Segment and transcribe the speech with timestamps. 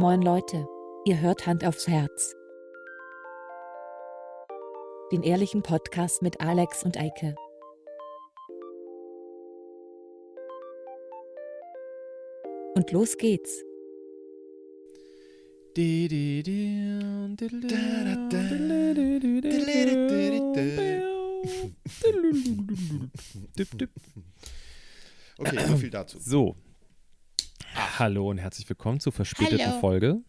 [0.00, 0.64] Moin Leute,
[1.06, 2.36] ihr hört Hand aufs Herz.
[5.10, 7.34] Den ehrlichen Podcast mit Alex und Eike.
[12.76, 13.64] Und los geht's.
[25.38, 26.18] Okay, so viel dazu.
[26.20, 26.54] So.
[27.98, 29.80] Hallo und herzlich willkommen zur verspäteten Hallo.
[29.80, 30.20] Folge.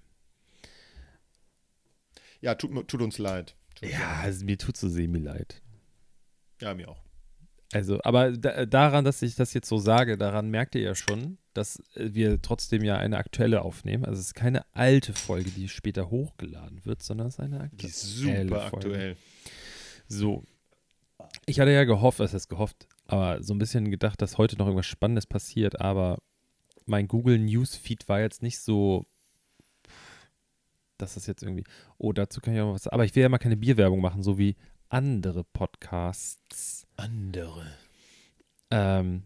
[2.41, 3.55] Ja, tut, tut uns leid.
[3.75, 4.41] Tut uns Ja, leid.
[4.41, 5.61] mir tut so semi leid.
[6.61, 7.03] ja, mir auch.
[7.71, 11.37] Also, aber da, daran, dass ich das jetzt so sage, daran merkt ihr ja schon,
[11.53, 14.05] dass äh, wir trotzdem ja eine aktuelle aufnehmen.
[14.05, 17.77] Also es ist keine alte Folge, die später hochgeladen wird, sondern es ist eine aktuelle
[17.81, 18.75] Die ist super Folge.
[18.77, 19.17] aktuell.
[20.07, 20.43] So.
[21.45, 24.65] Ich hatte ja gehofft, was heißt gehofft, aber so ein bisschen gedacht, dass heute noch
[24.65, 26.17] irgendwas Spannendes passiert, aber
[26.89, 29.05] mein Google Newsfeed war jetzt nicht so,
[30.97, 31.63] dass das jetzt irgendwie,
[31.97, 34.21] oh, dazu kann ich auch noch was, aber ich will ja mal keine Bierwerbung machen,
[34.23, 34.55] so wie
[34.89, 36.85] andere Podcasts.
[36.97, 37.65] Andere.
[38.71, 39.23] Ähm,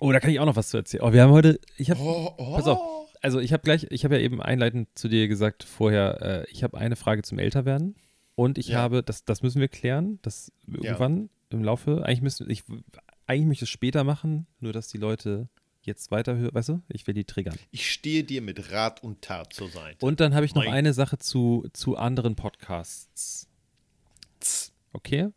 [0.00, 1.02] oh, da kann ich auch noch was zu erzählen.
[1.04, 2.54] Oh, wir haben heute, ich habe, Oh, oh.
[2.56, 3.08] Pass auf.
[3.22, 6.62] also ich habe gleich, ich habe ja eben einleitend zu dir gesagt vorher, äh, ich
[6.64, 7.94] habe eine Frage zum Älterwerden
[8.34, 8.78] und ich Ja.
[8.78, 12.64] habe, das, das müssen wir klären, das irgendwann im Laufe, eigentlich müssen, ich,
[13.26, 15.48] eigentlich möchte ich es später machen, nur dass die Leute
[15.88, 17.58] jetzt weiterhören, weißt du, ich will die triggern.
[17.72, 20.04] Ich stehe dir mit Rat und Tat zur Seite.
[20.06, 23.48] Und dann habe ich noch Mein- eine Sache zu, zu anderen Podcasts.
[24.92, 25.30] Okay?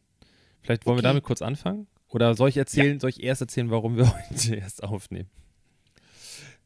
[0.62, 1.08] Vielleicht wollen wir Okay.
[1.08, 1.88] damit kurz anfangen?
[2.10, 5.30] Oder soll ich erzählen, soll ich erst erzählen, warum wir heute erst aufnehmen?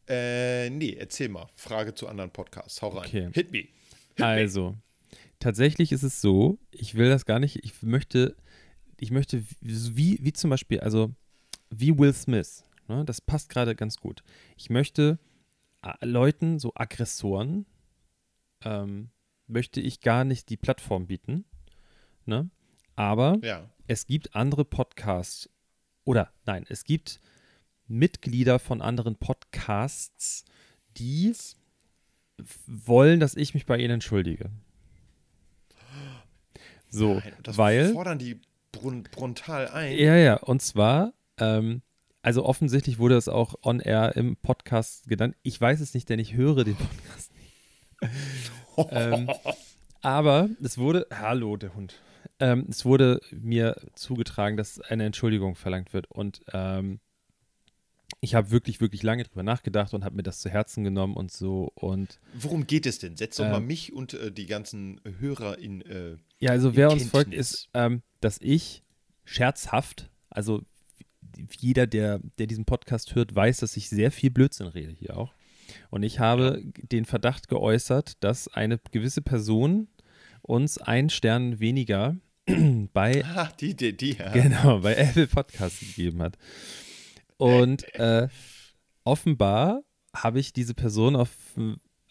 [0.07, 1.47] Äh, nee, erzähl mal.
[1.55, 2.81] Frage zu anderen Podcasts.
[2.81, 3.07] Hau rein.
[3.07, 3.29] Okay.
[3.33, 3.59] Hit me.
[3.59, 4.25] Hit me.
[4.25, 4.75] Also,
[5.39, 8.35] tatsächlich ist es so, ich will das gar nicht, ich möchte,
[8.99, 11.11] ich möchte, wie, wie zum Beispiel, also
[11.71, 14.23] wie Will Smith, ne, das passt gerade ganz gut.
[14.57, 15.19] Ich möchte
[15.83, 17.65] äh, Leuten, so Aggressoren,
[18.63, 19.09] ähm,
[19.47, 21.45] möchte ich gar nicht die Plattform bieten,
[22.25, 22.49] ne?
[22.95, 23.69] Aber Ja.
[23.87, 25.49] es gibt andere Podcasts,
[26.05, 27.19] oder nein, es gibt
[27.87, 30.45] Mitglieder von anderen Podcasts,
[30.97, 31.33] die
[32.65, 34.49] wollen, dass ich mich bei ihnen entschuldige.
[36.89, 38.39] So, Nein, das weil, fordern die
[38.71, 39.97] brun brutal ein.
[39.97, 41.81] ja, ja, und zwar, ähm,
[42.25, 45.35] also offensichtlich wurde es auch on air im Podcast genannt.
[45.43, 48.87] Ich weiß es nicht, denn ich höre den Podcast nicht.
[48.91, 49.29] ähm,
[50.01, 52.01] aber es wurde, hallo, der Hund.
[52.39, 56.09] Ähm, es wurde mir zugetragen, dass eine Entschuldigung verlangt wird.
[56.09, 56.99] Und ähm,
[58.21, 61.31] ich habe wirklich, wirklich lange drüber nachgedacht und habe mir das zu Herzen genommen und
[61.31, 61.71] so.
[61.75, 63.17] Und Worum geht es denn?
[63.17, 63.51] Setz doch Ähm.
[63.51, 65.81] mal mich und äh, die ganzen Hörer in.
[65.81, 68.81] Äh, ja, also wer uns folgt, ist, ähm, dass ich
[69.25, 70.63] scherzhaft, also
[71.59, 75.33] jeder, der, der diesen Podcast hört, weiß, dass ich sehr viel Blödsinn rede hier auch.
[75.89, 79.87] Und ich habe den Verdacht geäußert, dass eine gewisse Person
[80.41, 82.15] uns einen Stern weniger
[82.93, 84.13] bei ah, die, die, die.
[84.13, 84.31] Ja.
[84.31, 86.37] genau, bei Apple Podcasts gegeben hat.
[87.37, 88.27] Und äh,
[89.03, 89.81] offenbar
[90.15, 91.29] habe ich diese Person auf,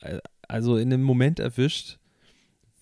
[0.01, 0.19] äh,
[0.49, 1.99] also in einem Moment erwischt,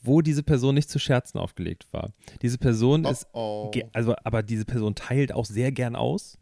[0.03, 2.13] wo diese Person nicht zu Scherzen aufgelegt war.
[2.43, 3.71] Diese Person ist, Oh, oh.
[3.71, 6.39] ge- also, aber diese Person teilt auch sehr gern aus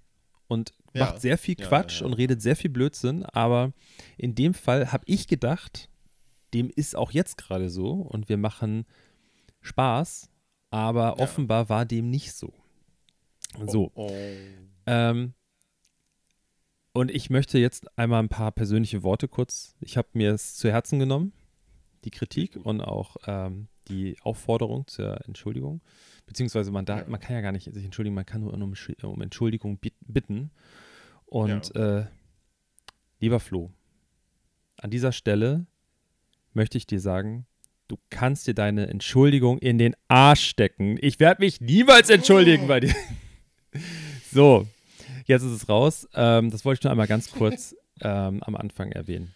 [0.49, 1.05] und Ja.
[1.07, 2.07] macht sehr viel Quatsch ja, ja.
[2.07, 3.73] und redet sehr viel Blödsinn, aber
[4.17, 5.89] in dem Fall habe ich gedacht,
[6.55, 8.87] dem ist auch jetzt gerade so und wir machen
[9.61, 10.31] Spaß,
[10.71, 12.53] aber offenbar war dem nicht so.
[13.67, 14.13] So, Oh, oh.
[14.87, 15.35] ähm,
[16.93, 19.77] und ich möchte jetzt einmal ein paar persönliche Worte kurz.
[19.81, 21.33] Ich habe mir es zu Herzen genommen,
[22.05, 25.81] die Kritik und auch ähm, die Aufforderung zur Entschuldigung.
[26.27, 27.05] Beziehungsweise man, da, Ja.
[27.09, 29.95] man kann ja gar nicht sich entschuldigen, man kann nur um, Entsch- um Entschuldigung bit-
[30.07, 30.51] bitten.
[31.27, 32.07] Und äh,
[33.21, 33.71] lieber Flo,
[34.77, 35.67] an dieser Stelle
[36.53, 37.47] möchte ich dir sagen,
[37.89, 40.97] du kannst dir deine Entschuldigung in den Arsch stecken.
[41.01, 42.95] Ich werde mich niemals entschuldigen bei dir.
[44.33, 44.67] So,
[45.27, 46.09] jetzt ist es raus.
[46.15, 49.35] Ähm, das wollte ich nur einmal ganz kurz ähm, am Anfang erwähnen.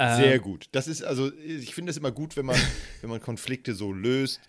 [0.00, 0.24] Sehr gut.
[0.24, 0.68] Sehr gut.
[0.72, 2.56] Das ist also, ich finde es immer gut, wenn man,
[3.02, 4.40] wenn man Konflikte so löst,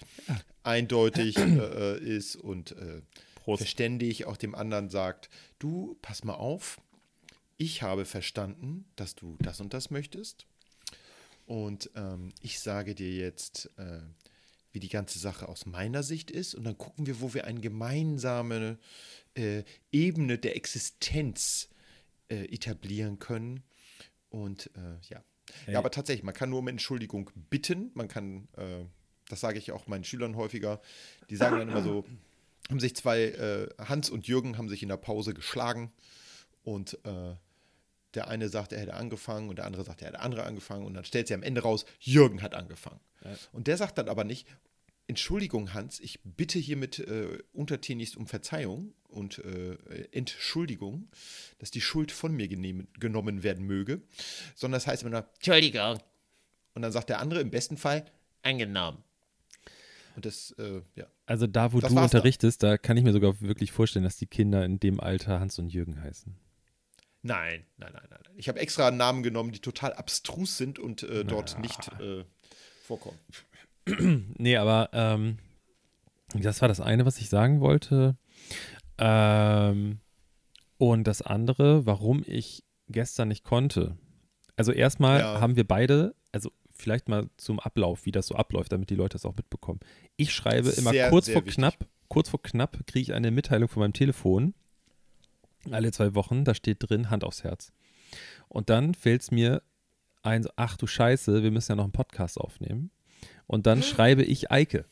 [0.63, 3.01] eindeutig äh, ist und äh,
[3.57, 6.79] verständig auch dem anderen sagt, du, pass mal auf,
[7.57, 10.45] ich habe verstanden, dass du das und das möchtest.
[11.45, 13.99] Und ähm, ich sage dir jetzt, äh,
[14.71, 16.55] wie die ganze Sache aus meiner Sicht ist.
[16.55, 18.79] Und dann gucken wir, wo wir eine gemeinsame
[19.35, 21.67] äh, Ebene der Existenz
[22.29, 23.63] äh, etablieren können.
[24.29, 25.21] Und äh, ja.
[25.67, 27.91] Ja, aber tatsächlich, man kann nur um Entschuldigung bitten.
[27.93, 28.85] Man kann, äh,
[29.29, 30.81] das sage ich auch meinen Schülern häufiger,
[31.29, 32.05] die sagen dann immer so,
[32.69, 35.91] haben sich zwei, äh, Hans und Jürgen haben sich in der Pause geschlagen
[36.63, 37.35] und äh,
[38.13, 40.93] der eine sagt, er hätte angefangen und der andere sagt, er hätte andere angefangen und
[40.93, 42.99] dann stellt sie am Ende raus, Jürgen hat angefangen.
[43.23, 43.31] Ja.
[43.53, 44.47] Und der sagt dann aber nicht,
[45.07, 49.77] Entschuldigung, Hans, ich bitte hiermit äh, untertänigst um Verzeihung und äh,
[50.11, 51.09] Entschuldigung,
[51.59, 54.01] dass die Schuld von mir genommen werden möge,
[54.55, 55.99] sondern das heißt immer nur, Entschuldigung.
[56.73, 58.05] Und dann sagt der andere im besten Fall,
[58.41, 59.03] angenommen.
[60.15, 61.05] Und das, äh, ja.
[61.25, 62.71] Also da, wo das du unterrichtest, da.
[62.71, 65.69] da kann ich mir sogar wirklich vorstellen, dass die Kinder in dem Alter Hans und
[65.69, 66.35] Jürgen heißen.
[67.23, 68.19] Nein, nein, nein, nein.
[68.35, 72.23] Ich habe extra Namen genommen, die total abstrus sind und äh, dort nicht äh,
[72.83, 73.19] vorkommen.
[74.37, 75.37] nee, aber ähm,
[76.33, 78.17] das war das eine, was ich sagen wollte.
[78.97, 79.99] Ähm,
[80.77, 83.97] und das andere, warum ich gestern nicht konnte.
[84.55, 85.41] Also erstmal ja.
[85.41, 89.15] haben wir beide, also vielleicht mal zum Ablauf, wie das so abläuft, damit die Leute
[89.15, 89.79] das auch mitbekommen.
[90.17, 91.55] Ich schreibe immer sehr, kurz sehr vor wichtig.
[91.55, 94.53] knapp, kurz vor knapp kriege ich eine Mitteilung von meinem Telefon.
[95.69, 97.71] Alle zwei Wochen, da steht drin Hand aufs Herz.
[98.47, 99.61] Und dann fällt es mir
[100.23, 102.91] ein, ach du Scheiße, wir müssen ja noch einen Podcast aufnehmen.
[103.51, 104.85] Und dann schreibe ich Eike.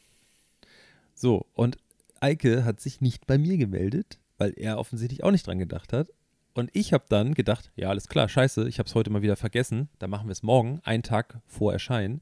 [1.15, 1.77] So, und
[2.19, 6.09] Eike hat sich nicht bei mir gemeldet, weil er offensichtlich auch nicht dran gedacht hat.
[6.53, 9.37] Und ich habe dann gedacht, ja, alles klar, scheiße, ich habe es heute mal wieder
[9.37, 9.87] vergessen.
[9.99, 12.19] Dann machen wir es morgen, einen Tag vor Erscheinen.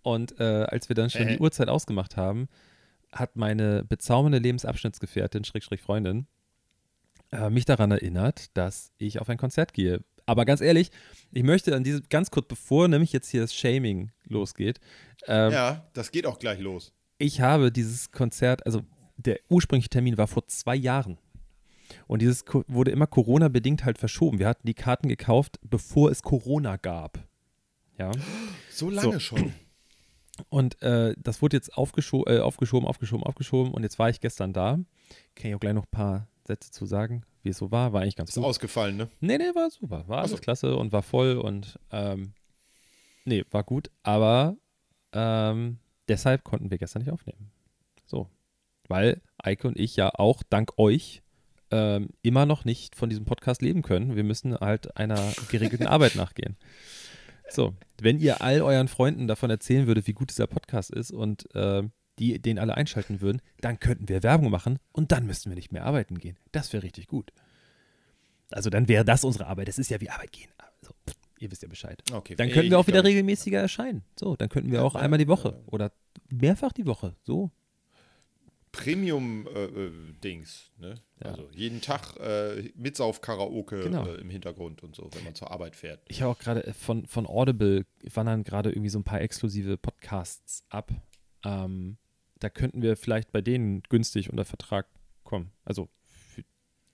[0.00, 1.36] Und äh, als wir dann schon äh.
[1.36, 2.48] die Uhrzeit ausgemacht haben,
[3.12, 6.26] hat meine bezaubernde Lebensabschnittsgefährtin, Schrägstrich Freundin,
[7.30, 10.00] äh, mich daran erinnert, dass ich auf ein Konzert gehe.
[10.28, 10.90] Aber ganz ehrlich,
[11.32, 14.78] ich möchte an diese, ganz kurz, bevor nämlich jetzt hier das Shaming losgeht.
[15.26, 16.92] Ähm, ja, das geht auch gleich los.
[17.16, 18.82] Ich habe dieses Konzert, also
[19.16, 21.16] der ursprüngliche Termin war vor zwei Jahren.
[22.06, 24.38] Und dieses wurde immer Corona-bedingt halt verschoben.
[24.38, 27.26] Wir hatten die Karten gekauft, bevor es Corona gab.
[27.96, 28.12] Ja.
[28.70, 29.20] So lange so.
[29.20, 29.54] schon.
[30.50, 33.72] Und äh, das wurde jetzt aufgescho äh, aufgeschoben, aufgeschoben, aufgeschoben.
[33.72, 34.78] Und jetzt war ich gestern da.
[35.34, 37.92] Kann ich auch gleich noch ein paar Sätze zu sagen, wie es so war.
[37.92, 38.44] War eigentlich ganz Ist gut.
[38.44, 39.08] ausgefallen, ne?
[39.20, 40.04] Nee, nee, war super.
[40.06, 40.36] War alles so.
[40.36, 42.34] klasse und war voll und ähm,
[43.24, 43.90] nee, war gut.
[44.02, 44.56] Aber
[45.12, 45.78] ähm,
[46.08, 47.50] deshalb konnten wir gestern nicht aufnehmen.
[48.04, 48.28] So.
[48.86, 51.22] Weil Eike und ich ja auch dank euch
[51.70, 54.14] ähm, immer noch nicht von diesem Podcast leben können.
[54.14, 56.56] Wir müssen halt einer geregelten Arbeit nachgehen.
[57.50, 61.54] So, wenn ihr all euren Freunden davon erzählen würdet, wie gut dieser Podcast ist und
[61.54, 61.82] äh,
[62.18, 65.72] die den alle einschalten würden, dann könnten wir Werbung machen und dann müssten wir nicht
[65.72, 66.36] mehr arbeiten gehen.
[66.52, 67.32] Das wäre richtig gut.
[68.50, 69.68] Also dann wäre das unsere Arbeit.
[69.68, 70.50] Das ist ja wie Arbeit gehen.
[70.58, 70.94] Also,
[71.38, 72.02] ihr wisst ja Bescheid.
[72.12, 74.02] Okay, dann könnten wir auch wieder regelmäßiger erscheinen.
[74.18, 75.92] So, dann könnten wir auch einmal die Woche oder
[76.30, 77.14] mehrfach die Woche.
[77.24, 77.50] So,
[78.72, 80.70] Premium-Dings.
[80.80, 80.94] Äh, äh, ne?
[81.22, 81.30] ja.
[81.30, 84.06] Also jeden Tag äh, Mitsauf-Karaoke genau.
[84.06, 86.00] äh, im Hintergrund und so, wenn man zur Arbeit fährt.
[86.08, 89.76] Ich habe auch gerade äh, von, von Audible wandern gerade irgendwie so ein paar exklusive
[89.76, 90.92] Podcasts ab.
[91.44, 91.96] Ähm,
[92.40, 94.86] da könnten wir vielleicht bei denen günstig unter Vertrag
[95.24, 95.52] kommen.
[95.64, 96.44] Also für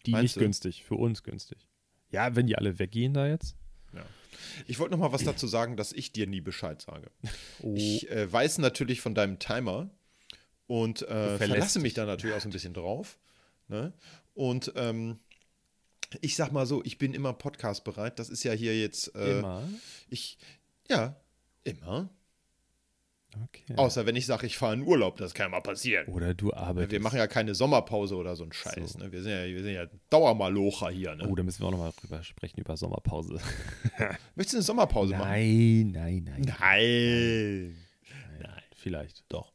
[0.07, 0.41] die Meinst nicht du?
[0.41, 1.69] günstig, für uns günstig.
[2.11, 3.57] Ja, wenn die alle weggehen da jetzt.
[3.93, 4.05] Ja.
[4.67, 7.11] Ich wollte noch mal was dazu sagen, dass ich dir nie Bescheid sage.
[7.63, 7.75] Oh.
[7.77, 9.91] Ich äh, weiß natürlich von deinem Timer,
[10.67, 13.19] und äh, verlasse mich da natürlich auch so ein bisschen drauf.
[13.69, 13.93] Ne?
[14.35, 15.19] Und ähm,
[16.21, 18.19] ich sag mal so, ich bin immer Podcast bereit.
[18.19, 19.15] Das ist ja hier jetzt.
[19.15, 19.69] Äh, immer?
[20.09, 20.39] Ich,
[20.89, 21.21] ja,
[21.65, 22.09] immer.
[23.45, 23.75] Okay.
[23.77, 26.07] Außer wenn ich sage, ich fahre in Urlaub, das kann ja mal passieren.
[26.07, 26.93] Oder du arbeitest.
[26.93, 28.93] Wir machen ja keine Sommerpause oder so ein Scheiß.
[28.93, 28.99] So.
[28.99, 29.13] Ne?
[29.13, 31.15] Wir, sind ja, wir sind ja Dauermalocher hier.
[31.15, 31.27] Ne?
[31.29, 33.41] Oh, da müssen wir auch nochmal drüber sprechen, über Sommerpause.
[34.35, 35.93] Möchtest du eine Sommerpause nein, machen?
[35.93, 36.57] Nein, nein, nein.
[36.61, 37.77] Nein.
[38.41, 38.63] Nein.
[38.77, 39.53] Vielleicht, doch.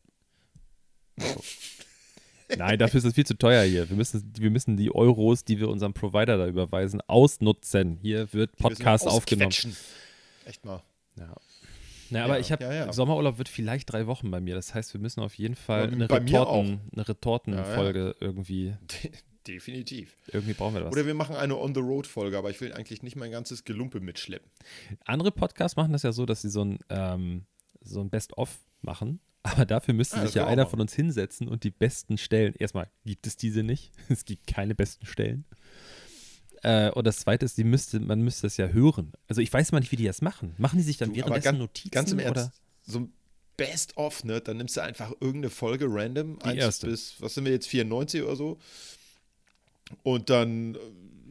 [2.57, 3.89] Nein, dafür ist es viel zu teuer hier.
[3.89, 8.00] Wir müssen, wir müssen die Euros, die wir unserem Provider da überweisen, ausnutzen.
[8.01, 9.53] Hier wird Podcast aufgenommen.
[10.45, 10.81] Echt mal.
[11.15, 11.36] Ja.
[12.11, 12.93] Na, aber ja, ich habe ja, ja.
[12.93, 14.55] Sommerurlaub wird vielleicht drei Wochen bei mir.
[14.55, 18.75] Das heißt, wir müssen auf jeden Fall eine, Retorten, eine Retortenfolge irgendwie.
[19.03, 19.11] De
[19.47, 20.15] definitiv.
[20.27, 20.91] Irgendwie brauchen wir das.
[20.91, 24.47] Oder wir machen eine On-the-Road-Folge, aber ich will eigentlich nicht mein ganzes Gelumpe mitschleppen.
[25.05, 27.45] Andere Podcasts machen das ja so, dass sie so ein, ähm,
[27.81, 31.71] so ein Best-of machen aber dafür müsste sich ja einer von uns hinsetzen und die
[31.71, 32.53] besten Stellen.
[32.55, 33.91] Erstmal gibt es diese nicht.
[34.09, 35.45] Es gibt keine besten Stellen.
[36.63, 39.13] Äh, und das zweite ist, die müsste, man müsste es ja hören.
[39.27, 40.55] Also ich weiß mal nicht, wie die das machen.
[40.57, 41.91] Machen die sich dann du, währenddessen ganz, Notizen?
[41.91, 42.51] Ganz im Ernst, oder?
[42.85, 43.13] so ein
[43.57, 44.41] Best-of, ne?
[44.41, 46.39] Dann nimmst du einfach irgendeine Folge random.
[46.39, 46.87] Die erste.
[46.87, 48.57] bis, was sind wir jetzt, 94 oder so?
[50.03, 50.79] Und dann äh,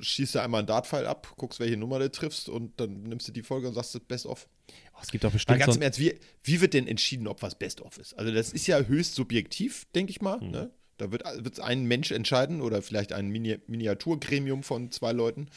[0.01, 3.33] schießt du einmal einen Dartpfeil ab, guckst, welche Nummer du triffst und dann nimmst du
[3.33, 4.49] die Folge und sagst das Best-of.
[4.95, 5.57] Oh, es gibt auch bestimmt.
[5.57, 8.19] Aber ganz im Ernst, wie, wie wird denn entschieden, ob was Best-of ist?
[8.19, 10.41] Also, das ist ja höchst subjektiv, denke ich mal.
[10.41, 10.51] Mhm.
[10.51, 10.71] Ne?
[10.99, 15.49] Da wird es ein Mensch entscheiden oder vielleicht ein Mini Miniaturgremium von zwei Leuten.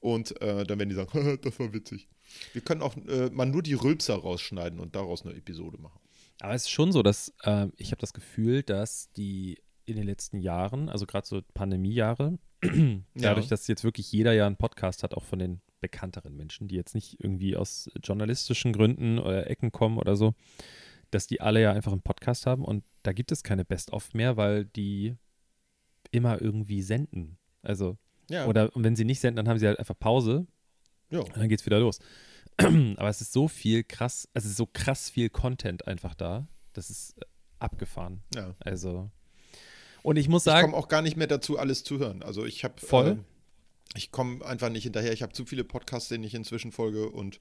[0.00, 2.08] Und äh, dann werden die sagen, das war witzig.
[2.52, 6.00] Wir können auch äh, mal nur die Rülpser rausschneiden und daraus eine Episode machen.
[6.40, 10.06] Aber es ist schon so, dass äh, ich habe das Gefühl, dass die in den
[10.06, 13.50] letzten Jahren, also gerade so Pandemiejahre, dadurch, ja.
[13.50, 16.94] dass jetzt wirklich jeder ja einen Podcast hat, auch von den bekannteren Menschen, die jetzt
[16.94, 20.34] nicht irgendwie aus journalistischen Gründen oder Ecken kommen oder so,
[21.10, 24.36] dass die alle ja einfach einen Podcast haben und da gibt es keine Best-of mehr,
[24.36, 25.16] weil die
[26.10, 27.38] immer irgendwie senden.
[27.62, 27.96] Also,
[28.28, 28.46] Ja.
[28.46, 30.46] oder und wenn sie nicht senden, dann haben sie halt einfach Pause
[31.10, 31.20] ja.
[31.20, 31.98] und dann geht's wieder los.
[32.58, 36.46] Aber es ist so viel krass, es ist so krass viel Content einfach da.
[36.72, 37.24] Das ist äh,
[37.58, 38.22] abgefahren.
[38.34, 38.54] ja.
[38.60, 39.10] Also.
[40.02, 42.22] Und ich muss Ich sagen, komme auch gar nicht mehr dazu, alles zu hören.
[42.22, 43.08] Also ich habe Voll.
[43.08, 43.24] ähm,
[43.94, 45.12] ich komme einfach nicht hinterher.
[45.12, 47.38] Ich habe zu viele Podcasts, denen ich inzwischen folge und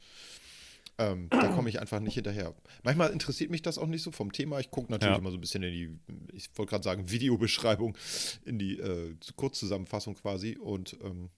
[1.00, 2.54] ähm, da komme ich einfach nicht hinterher.
[2.84, 4.60] Manchmal interessiert mich das auch nicht so vom Thema.
[4.60, 5.20] Ich gucke natürlich Ja.
[5.20, 6.00] immer so ein bisschen in die,
[6.36, 7.98] ich wollte gerade sagen, Videobeschreibung,
[8.46, 11.30] in die äh, Kurzzusammenfassung quasi und ähm,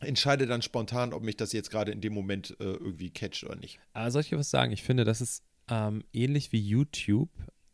[0.00, 3.56] entscheide dann spontan, ob mich das jetzt gerade in dem Moment äh, irgendwie catcht oder
[3.56, 3.80] nicht.
[3.92, 4.72] Aber soll ich dir was sagen?
[4.72, 7.30] Ich finde, das ist ähm, ähnlich wie YouTube.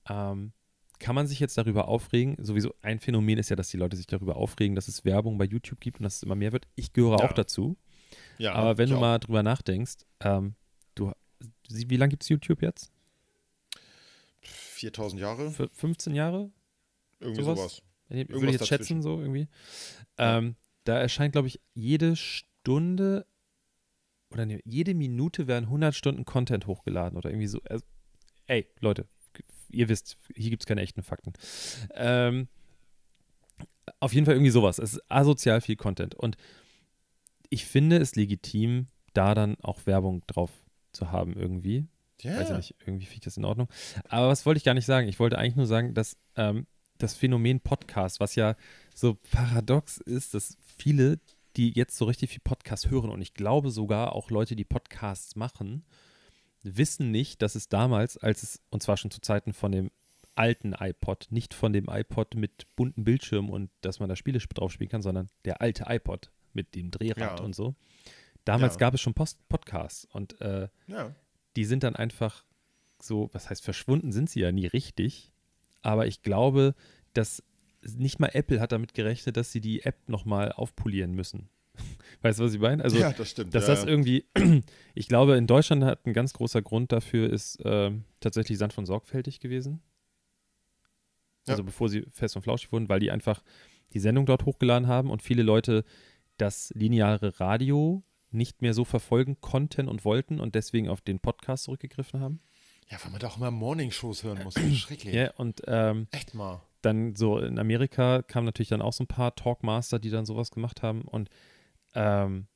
[0.09, 0.53] Ähm,
[1.01, 2.37] kann man sich jetzt darüber aufregen?
[2.43, 5.45] Sowieso ein Phänomen ist ja, dass die Leute sich darüber aufregen, dass es Werbung bei
[5.45, 6.67] YouTube gibt und dass es immer mehr wird.
[6.77, 7.25] Ich gehöre Ja.
[7.29, 7.77] auch dazu.
[8.39, 9.01] Ja, Aber wenn du auch.
[9.01, 10.55] mal drüber nachdenkst, ähm,
[11.71, 12.91] wie lange gibt es YouTube jetzt?
[14.43, 16.51] 4000 Jahre, Für 15 Jahre?
[17.21, 17.59] irgendwie sowas?
[17.59, 17.83] sowas.
[18.09, 19.03] Würde ich Irgendwas jetzt schätzen, dazwischen.
[19.03, 19.49] so irgendwie.
[20.19, 23.27] Ähm, da erscheint, glaube ich, jede Stunde
[24.31, 27.61] oder nee, jede Minute werden 100 Stunden Content hochgeladen oder irgendwie so.
[27.69, 27.85] Also,
[28.47, 29.07] ey, Leute,
[29.71, 31.33] ihr wisst, hier gibt es keine echten Fakten.
[31.95, 32.49] Ähm,
[34.01, 34.79] auf jeden Fall irgendwie sowas.
[34.79, 36.15] Es ist asozial viel Content.
[36.15, 36.37] Und
[37.49, 40.51] ich finde es legitim, da dann auch Werbung drauf
[40.95, 41.87] zu haben irgendwie.
[42.23, 42.39] Ja.
[42.39, 43.69] Weiß ich nicht, irgendwie finde ich das in Ordnung.
[44.09, 45.09] Aber was wollte ich gar nicht sagen?
[45.09, 46.67] Ich wollte eigentlich nur sagen, dass ähm,
[46.99, 48.57] das Phänomen Podcast, was ja
[48.95, 51.19] so paradox ist, dass viele,
[51.57, 55.37] die jetzt so richtig viel Podcast hören und ich glaube sogar auch Leute, die Podcasts
[55.37, 55.85] machen,
[56.63, 59.91] wissen nicht, dass es damals, als es, und zwar schon zu Zeiten von dem
[60.37, 64.73] alten iPod, nicht von dem iPod mit bunten Bildschirmen und dass man da Spiele drauf
[64.73, 67.45] spielen kann, sondern der alte iPod mit dem Drehrad Ja.
[67.45, 67.75] und so.
[68.45, 68.79] Damals Ja.
[68.81, 71.15] gab es schon Post Podcasts und äh, ja.
[71.57, 72.45] die sind dann einfach
[73.01, 75.33] so, was heißt verschwunden sind sie ja nie richtig,
[75.83, 76.75] aber ich glaube,
[77.13, 77.43] dass
[77.97, 81.49] nicht mal Apple hat damit gerechnet, dass sie die App nochmal aufpolieren müssen.
[82.23, 82.83] Weißt du, was ich meine?
[82.83, 83.55] Also, ja, das stimmt.
[83.55, 83.89] dass ja, das ja.
[83.91, 84.25] irgendwie,
[84.95, 88.87] ich glaube, in Deutschland hat ein ganz großer Grund dafür ist ähm, tatsächlich Sand von
[88.87, 89.83] Sorgfältig gewesen.
[91.47, 91.67] Also Ja.
[91.67, 93.43] bevor sie fest und flauschig wurden, weil die einfach
[93.93, 95.85] die Sendung dort hochgeladen haben und viele Leute
[96.39, 98.03] das lineare Radio
[98.35, 102.41] nicht mehr so verfolgen konnten und wollten und deswegen auf den Podcast zurückgegriffen haben.
[102.91, 104.55] Ja, weil man da auch immer Morningshows hören muss.
[104.55, 105.15] Das ist schrecklich.
[105.15, 106.61] Ja, und ähm, Echt mal.
[106.83, 110.51] dann so in Amerika kamen natürlich dann auch so ein paar Talkmaster, die dann sowas
[110.51, 111.03] gemacht haben.
[111.03, 111.31] Und
[111.95, 112.47] ähm,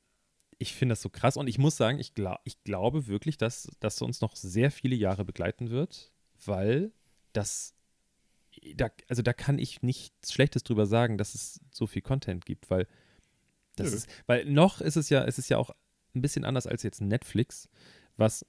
[0.59, 1.37] ich finde das so krass.
[1.37, 4.95] Und ich muss sagen, ich, gla ich glaube wirklich, dass das uns noch sehr viele
[4.95, 6.11] Jahre begleiten wird,
[6.45, 6.91] weil
[7.33, 7.73] das,
[8.75, 12.69] da, also da kann ich nichts Schlechtes drüber sagen, dass es so viel Content gibt,
[12.69, 12.87] weil
[13.79, 13.95] das Nö.
[13.97, 15.71] ist, weil noch ist es ja, es ist ja auch
[16.15, 17.69] ein bisschen anders als jetzt Netflix,
[18.17, 18.45] was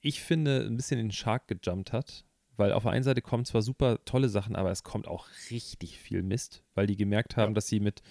[0.00, 2.24] ich finde ein bisschen in den Shark gejumpt hat,
[2.56, 5.98] weil auf der einen Seite kommen zwar super tolle Sachen, aber es kommt auch richtig
[5.98, 7.54] viel Mist, weil die gemerkt haben, Ja.
[7.54, 8.02] dass sie mit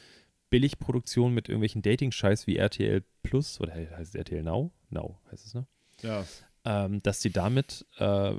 [0.49, 4.71] Billigproduktionen, mit irgendwelchen Dating-Scheiß wie RTL Plus oder heißt es RTL Now?
[4.89, 5.65] Now heißt es, ne?
[6.01, 6.25] Ja.
[6.65, 8.33] ähm, dass sie damit äh,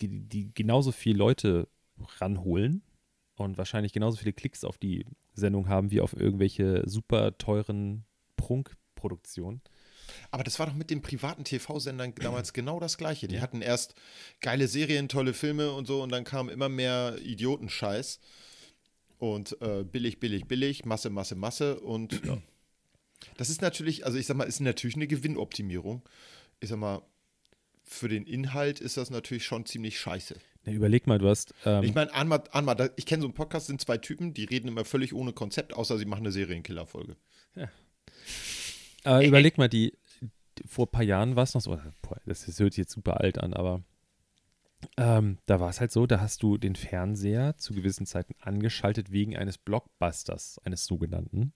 [0.00, 1.68] die, die genauso viele Leute
[2.20, 2.82] ranholen
[3.36, 8.04] und wahrscheinlich genauso viele Klicks auf die Sendung haben wie auf irgendwelche super teuren
[8.36, 9.60] Prunkproduktionen.
[10.30, 13.28] Aber das war doch mit den privaten TV-Sendern damals genau das Gleiche.
[13.28, 13.40] Die Ja.
[13.42, 13.94] hatten erst
[14.40, 18.20] geile Serien, tolle Filme und so und dann kam immer mehr Idiotenscheiß.
[19.18, 21.80] Und äh, billig, billig, billig, Masse, Masse, Masse.
[21.80, 22.36] Und ja.
[23.38, 26.02] das ist natürlich, also ich sag mal, ist natürlich eine Gewinnoptimierung.
[26.60, 27.00] Ich sag mal,
[27.82, 30.36] für den Inhalt ist das natürlich schon ziemlich scheiße.
[30.66, 31.54] Na, überleg mal, du hast.
[31.64, 34.44] Ähm, Ich meine, Anma, Anma, da- ich kenne so einen Podcast, sind zwei Typen, die
[34.44, 37.16] reden immer völlig ohne Konzept, außer sie machen eine Serienkiller-Folge.
[39.04, 39.96] äh, überleg mal, die,
[40.58, 42.92] die vor ein paar Jahren war es noch so, boah, das, das hört sich jetzt
[42.92, 43.82] super alt an, aber
[44.96, 49.10] ähm, da war es halt so, da hast du den Fernseher zu gewissen Zeiten angeschaltet
[49.10, 51.52] wegen eines Blockbusters, eines sogenannten.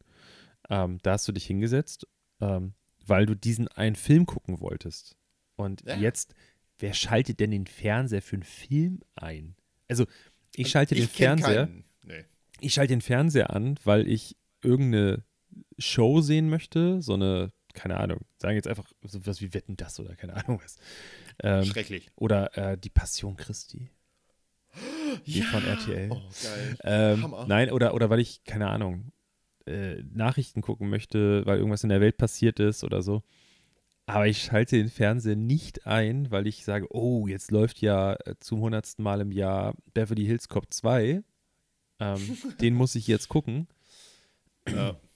[0.69, 2.07] Ähm, da hast du dich hingesetzt,
[2.41, 2.75] ähm,
[3.07, 5.17] weil du diesen einen Film gucken wolltest.
[5.57, 5.97] Und Ja.
[5.97, 6.35] jetzt,
[6.81, 9.55] wer schaltet denn den Fernseher für einen Film ein?
[9.89, 10.07] Also,
[10.55, 11.69] ich schalte den kenn Fernseher.
[12.05, 12.25] Nee.
[12.61, 15.25] ich schalte den Fernseher an, weil ich irgendeine
[15.79, 20.15] Show sehen möchte, so eine, keine Ahnung, sagen jetzt einfach sowas wie Wetten das oder
[20.17, 20.77] keine Ahnung was.
[21.43, 22.11] Ähm, Schrecklich.
[22.17, 23.91] oder äh, die Passion Christi.
[25.27, 26.11] Die von RTL.
[26.13, 26.77] Oh, geil.
[26.85, 27.47] Ähm, Hammer.
[27.49, 29.13] nein, oder, oder weil ich, keine Ahnung,
[29.67, 33.23] äh, Nachrichten gucken möchte, weil irgendwas in der Welt passiert ist oder so.
[34.15, 38.35] Aber ich schalte den Fernseher nicht ein, weil ich sage, oh, jetzt läuft ja äh,
[38.41, 41.23] zum hundertsten Mal im Jahr Beverly Hills Cop 2.
[42.01, 43.69] Ähm, den muss ich jetzt gucken.
[44.69, 44.97] Ja.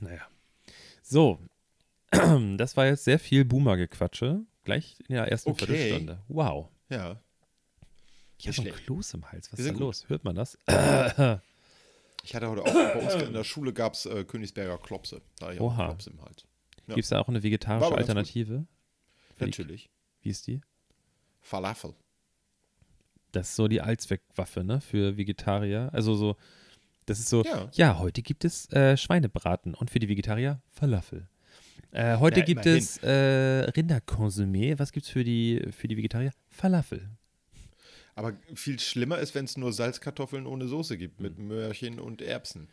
[0.00, 0.20] Naja.
[1.02, 1.40] So,
[2.56, 4.44] das war jetzt sehr viel Boomer-Gequatsche.
[4.62, 5.66] Gleich in der ersten Okay.
[5.66, 6.22] Viertelstunde.
[6.28, 6.68] Wow.
[6.88, 7.20] Ja.
[8.38, 8.84] Ich habe ein schlecht.
[8.84, 9.52] Kloß im Hals.
[9.52, 10.08] Was ist da los?
[10.08, 10.56] Hört man das?
[12.24, 15.22] Ich hatte heute auch, bei uns in der Schule gab es äh, Königsberger Klopse.
[15.38, 15.86] Da hatte ich auch Oha.
[15.86, 16.44] Klops im Hals.
[16.88, 16.94] Ja.
[16.94, 17.94] Gibt es da auch eine vegetarische.
[17.94, 18.66] Alternative?
[19.38, 19.88] Die- Natürlich.
[20.22, 20.60] Wie ist die?
[21.40, 21.94] Falafel.
[23.32, 24.80] Das ist so die Allzweckwaffe, ne?
[24.80, 25.90] Für Vegetarier.
[25.92, 26.36] Also so,
[27.06, 27.98] das ist so, ja, Ja.
[27.98, 31.28] heute gibt es äh, Schweinebraten und für die Vegetarier Falafel.
[31.90, 32.82] Äh, heute Ja, gibt immerhin.
[32.82, 34.78] es äh, Rinderkonsumé.
[34.78, 36.32] Was gibt es für die, für die Vegetarier?
[36.48, 37.08] Falafel.
[38.14, 42.68] Aber viel schlimmer ist, wenn es nur Salzkartoffeln ohne Soße gibt, mit Möhrchen und Erbsen.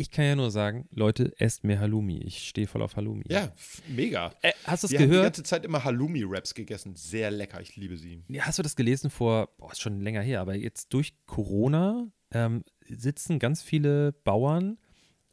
[0.00, 2.18] Ich kann ja nur sagen, Leute, esst mehr Halloumi.
[2.18, 3.24] Ich stehe voll auf Halloumi.
[3.28, 3.52] Ja,
[3.88, 4.32] mega.
[4.42, 5.24] Äh, hast du es Wir haben die gehört?
[5.26, 6.94] ganze Zeit immer Halloumi-Wraps gegessen.
[6.94, 8.22] Sehr lecker, ich liebe sie.
[8.28, 12.06] Ja, Hast du das gelesen vor, boah, ist schon länger her, aber jetzt durch Corona
[12.30, 14.78] ähm, sitzen ganz viele Bauern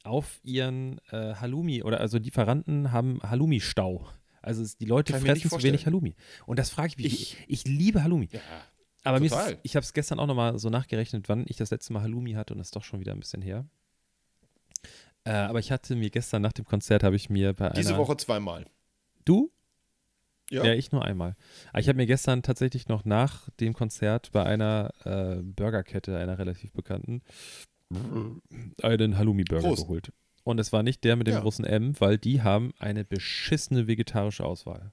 [0.03, 4.07] auf ihren äh, Halloumi oder also Lieferanten haben Halloumi-Stau.
[4.41, 5.85] Also es, die Leute ich fressen zu wenig.
[5.85, 6.15] Halloumi.
[6.47, 7.05] Und das frage ich mich.
[7.05, 8.29] Ich, Ich- ich liebe Halloumi.
[8.31, 8.39] Ja.
[9.03, 9.59] Aber mir ist, total.
[9.61, 12.53] ich habe es gestern auch nochmal so nachgerechnet, wann ich das letzte Mal Halloumi hatte
[12.55, 13.67] und das ist doch schon wieder ein bisschen her.
[15.25, 17.97] Äh, aber ich hatte mir gestern nach dem Konzert habe ich mir bei Diese einer
[17.97, 18.65] Woche zweimal.
[19.25, 19.51] du
[20.51, 20.63] Ja.
[20.63, 21.35] Ja, ich nur einmal.
[21.71, 26.37] Aber ich habe mir gestern tatsächlich noch nach dem Konzert bei einer äh, Burgerkette, einer
[26.37, 27.23] relativ bekannten,
[28.83, 29.83] einen Halloumi-Burger Prost.
[29.83, 30.11] geholt.
[30.43, 31.39] Und es war nicht der mit dem Ja.
[31.41, 34.91] großen M, weil die haben eine beschissene vegetarische Auswahl.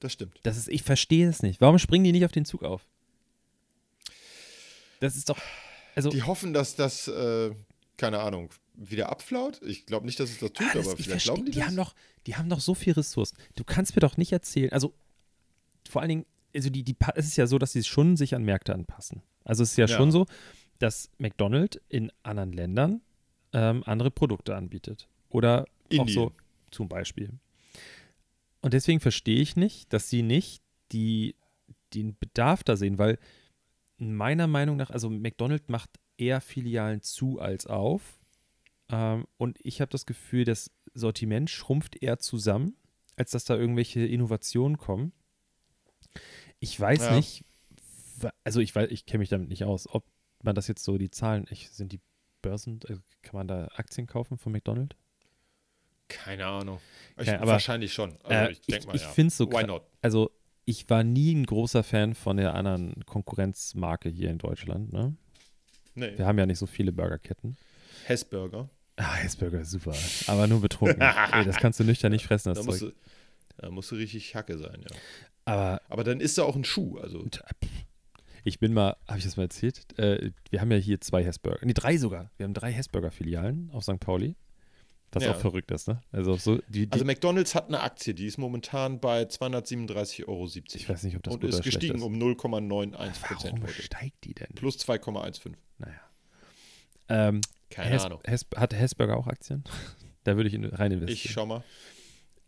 [0.00, 0.38] Das stimmt.
[0.42, 1.62] Das ist, ich verstehe es nicht.
[1.62, 2.82] Warum springen die nicht auf den Zug auf?
[5.00, 5.38] Das ist doch,
[5.94, 7.52] also Die hoffen, dass das, äh,
[7.96, 9.60] keine Ahnung, wieder abflaut.
[9.62, 11.68] Ich glaube nicht, dass es das tut, alles, aber ich vielleicht glauben die, die das.
[11.68, 11.94] haben doch,
[12.26, 13.36] die haben doch so viel Ressourcen.
[13.54, 14.94] Du kannst mir doch nicht erzählen, also
[15.88, 18.42] vor allen Dingen, also die, die, es ist ja so, dass sie schon sich an
[18.42, 19.22] Märkte anpassen.
[19.44, 19.96] Also es ist ja, Ja.
[19.96, 20.26] schon so,
[20.78, 23.00] dass McDonald's in anderen Ländern
[23.52, 25.08] ähm, andere Produkte anbietet.
[25.30, 26.08] Oder auch Indien.
[26.14, 26.32] so
[26.70, 27.30] zum Beispiel.
[28.60, 30.62] Und deswegen verstehe ich nicht, dass sie nicht
[30.92, 31.36] die,
[31.94, 33.18] den Bedarf da sehen, weil
[33.98, 38.15] meiner Meinung nach, also McDonald's macht eher Filialen zu als auf.
[38.90, 42.76] Ähm, und ich habe das Gefühl, das Sortiment schrumpft eher zusammen,
[43.16, 45.12] als dass da irgendwelche Innovationen kommen.
[46.60, 47.16] Ich weiß Ja.
[47.16, 47.44] nicht,
[48.44, 50.04] also ich weiß, ich kenne mich damit nicht aus, ob
[50.42, 52.00] man das jetzt so, die Zahlen, ich, sind die
[52.42, 54.96] Börsen, äh, kann man da Aktien kaufen von McDonald's?
[56.08, 56.78] Keine Ahnung.
[57.18, 58.16] Ich, Ja, aber- wahrscheinlich schon.
[58.22, 59.08] Also Äh, ich denke mal, ich ja.
[59.08, 59.82] finde es so Why not?
[60.02, 60.30] Also
[60.64, 64.92] ich war nie ein großer Fan von der anderen Konkurrenzmarke hier in Deutschland.
[64.92, 65.16] Ne?
[65.94, 66.16] Nee.
[66.16, 67.56] Wir haben ja nicht so viele Burgerketten.
[68.04, 68.68] Hessburger.
[68.96, 69.94] Ah, Hessburger ist super.
[70.26, 71.00] Aber nur betrunken.
[71.00, 72.94] Ey, das kannst du nüchtern nicht fressen, Da das musst, Zeug.
[72.94, 74.96] du, da musst du richtig Hacke sein, ja.
[75.44, 76.98] Aber Aber dann ist da auch ein Schuh.
[76.98, 77.24] Also
[78.44, 79.98] ich bin mal, habe ich das mal erzählt?
[79.98, 81.58] Äh, wir haben ja hier zwei Hessburger.
[81.62, 82.30] Nee, drei sogar.
[82.36, 83.98] Wir haben drei Hessburger-Filialen auf St.
[84.00, 84.36] Pauli.
[85.12, 85.32] Was Ja.
[85.32, 86.02] auch verrückt ist, ne?
[86.12, 90.46] Also so, die, die, Also McDonalds hat eine Aktie, die ist momentan bei 237,70 Euro.
[90.46, 92.02] ich weiß nicht, ob das und ist gestiegen ist.
[92.02, 94.48] um 0,91 Prozent Warum steigt die denn?
[94.54, 95.52] Plus 2,15.
[95.78, 96.00] Naja.
[97.08, 98.20] Ähm, Keine Hess, Ahnung.
[98.24, 99.64] Hess, hat Hessburger auch Aktien?
[100.24, 101.24] da würde ich in, rein investieren.
[101.24, 101.64] Ich schau mal.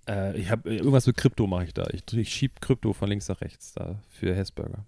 [0.08, 1.86] Äh, ich habe irgendwas mit Krypto mache ich da.
[1.92, 4.86] Ich, ich schiebe Krypto von links nach rechts da für Hessburger.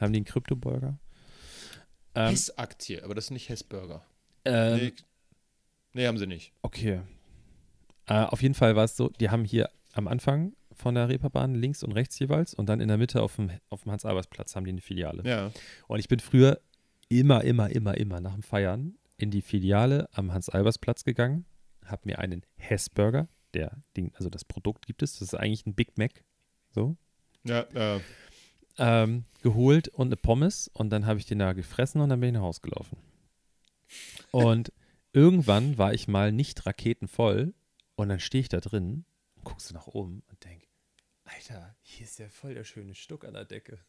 [0.00, 0.98] Haben die einen Krypto-Burger?
[2.14, 4.04] Ähm, Hess-Aktie, aber das ist nicht Hessburger.
[4.44, 4.92] ähm, Nee,
[5.92, 6.52] nee, haben sie nicht.
[6.62, 7.00] Okay.
[8.06, 11.54] Äh, auf jeden Fall war es so, die haben hier am Anfang von der Reeperbahn
[11.54, 14.64] links und rechts jeweils und dann in der Mitte auf dem, auf dem Hans-Albers-Platz haben
[14.64, 15.22] die eine Filiale.
[15.28, 15.50] Ja.
[15.88, 16.60] Und ich bin früher
[17.08, 21.44] immer, immer, immer, immer nach dem Feiern in die Filiale am Hans-Albers-Platz gegangen,
[21.84, 25.74] habe mir einen Hessburger, der Ding, also das Produkt gibt es, das ist eigentlich ein
[25.74, 26.24] Big Mac,
[26.70, 26.96] so,
[27.44, 28.00] Ja, äh,
[28.78, 32.28] ähm, geholt und eine Pommes und dann habe ich den da gefressen und dann bin
[32.28, 32.96] ich nach Hause gelaufen.
[34.30, 34.72] Und
[35.12, 37.54] irgendwann war ich mal nicht raketenvoll
[37.96, 39.04] und dann stehe ich da drin
[39.34, 40.66] und guck so nach oben und denke,
[41.24, 43.80] Alter, hier ist ja voll der schöne Stuck an der Decke.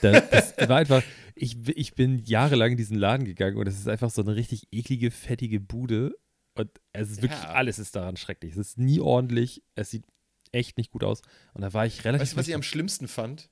[0.00, 1.02] Das, das war einfach,
[1.34, 4.66] ich, ich bin jahrelang in diesen Laden gegangen und es ist einfach so eine richtig
[4.72, 6.16] eklige, fettige Bude
[6.54, 7.50] und es ist wirklich, Ja.
[7.52, 8.52] alles ist daran schrecklich.
[8.52, 10.04] Es ist nie ordentlich, es sieht
[10.50, 11.22] echt nicht gut aus
[11.54, 13.48] und da war ich relativ weißt du, was ich am schlimmsten fand?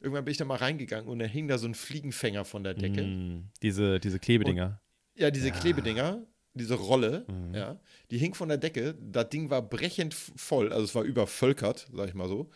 [0.00, 2.74] Irgendwann bin ich da mal reingegangen und da hing da so ein Fliegenfänger von der
[2.74, 3.02] Decke.
[3.02, 4.80] Mm, diese, diese Klebedinger.
[5.16, 5.54] Ja, diese Ja.
[5.54, 7.54] Klebedinger, diese Rolle, Mhm.
[7.54, 8.94] ja, die hing von der Decke.
[9.00, 12.50] Das Ding war brechend voll, also es war übervölkert, sag ich mal so.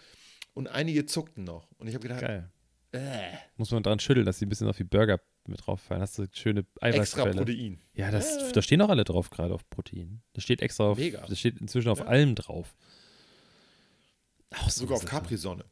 [0.54, 1.70] Und einige zuckten noch.
[1.78, 2.50] Und ich habe gedacht, Geil.
[2.92, 6.00] Äh, Muss man dran schütteln, dass die ein bisschen auf die Burger mit drauf fallen.
[6.00, 7.34] Hast du schöne extra Eiweißquelle.
[7.36, 7.80] Protein.
[7.94, 8.52] Ja, das, Äh.
[8.52, 10.22] da stehen auch alle drauf, gerade auf Protein.
[10.34, 11.26] Das steht extra auf, Mega.
[11.26, 12.06] das steht inzwischen auf Ja.
[12.06, 12.74] allem drauf.
[14.56, 15.04] Auch so Sogar auf.
[15.04, 15.64] Capri-Sonne.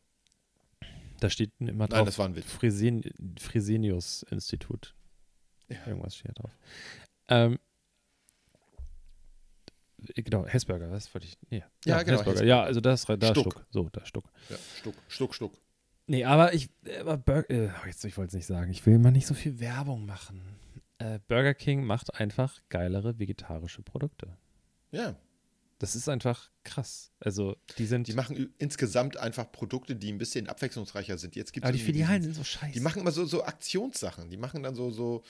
[1.21, 1.99] Da steht immer drauf.
[1.99, 2.51] Nein, das war ein Witz.
[2.51, 3.03] Fresen,
[3.39, 4.95] Fresenius-Institut.
[5.69, 5.79] Ja.
[5.87, 6.59] Irgendwas steht da drauf.
[7.29, 7.59] Ähm,
[10.15, 11.39] genau, Hessburger, was wollte ich?
[11.51, 11.65] Nee.
[11.87, 12.45] Ja, genau, Hessburger.
[12.45, 13.53] Ja, also das, da ist Stuck.
[13.53, 13.67] Stuck.
[13.71, 14.31] So, da Stuck.
[14.51, 15.53] Ja, Stuck, Stuck, Stuck.
[16.07, 18.71] Nee, aber ich, aber Bur äh, jetzt, ich wollte es nicht sagen.
[18.71, 20.41] Ich will mal nicht so viel Werbung machen.
[20.99, 24.37] Äh, Burger King macht einfach geilere vegetarische Produkte.
[24.93, 25.17] Ja,
[25.79, 27.11] Das ist einfach krass.
[27.21, 28.09] Also, die sind.
[28.09, 31.37] die machen insgesamt einfach Produkte, die ein bisschen abwechslungsreicher sind.
[31.37, 32.73] Jetzt gibt's aber die Filialen sind so scheiße.
[32.73, 34.31] Die machen immer so, so Aktionssachen.
[34.31, 35.23] Die machen dann so, so,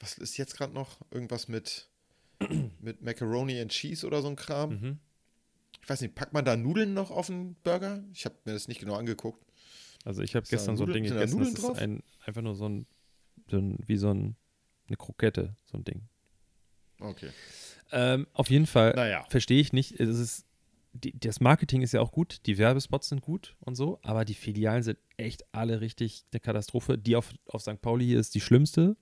[0.00, 1.00] was ist jetzt gerade noch?
[1.10, 1.88] Irgendwas mit,
[2.80, 4.70] mit Macaroni and Cheese oder so ein Kram.
[4.70, 4.98] Mhm.
[5.82, 8.02] Ich weiß nicht, packt man da Nudeln noch auf den Burger?
[8.14, 9.44] Ich habe mir das nicht genau angeguckt.
[10.04, 11.38] Also, ich habe gestern so ein Ding gegessen.
[11.40, 12.86] Das ist ein, einfach nur so ein,
[13.50, 14.36] so ein, wie so ein,
[14.86, 16.02] eine Krokette, so ein Ding.
[17.00, 17.30] Okay.
[17.90, 19.24] Ähm, auf jeden Fall Naja.
[19.28, 19.98] verstehe ich nicht.
[19.98, 20.46] Es ist,
[20.92, 24.34] die, das Marketing ist ja auch gut, die Werbespots sind gut und so, aber die
[24.34, 26.98] Filialen sind echt alle richtig eine Katastrophe.
[26.98, 27.80] Die auf, auf St.
[27.80, 28.96] Pauli hier ist die schlimmste.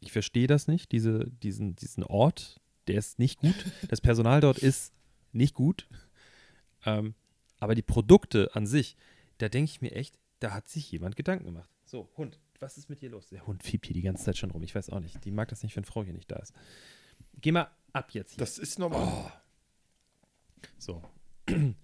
[0.00, 3.54] Ich verstehe das nicht, diese, diesen, diesen Ort, der ist nicht gut.
[3.88, 4.92] Das Personal dort ist
[5.32, 5.88] nicht gut.
[6.84, 7.14] Ähm,
[7.58, 8.96] aber die Produkte an sich,
[9.38, 11.70] da denke ich mir echt, da hat sich jemand Gedanken gemacht.
[11.84, 13.28] So, Hund, was ist mit dir los?
[13.28, 14.62] Der Hund fiebt hier die ganze Zeit schon rum.
[14.62, 15.24] Ich weiß auch nicht.
[15.24, 16.52] Die mag das nicht, wenn Frau hier nicht da ist.
[17.40, 18.38] Geh mal ab jetzt hier.
[18.38, 19.32] Das ist normal.
[20.78, 21.02] So.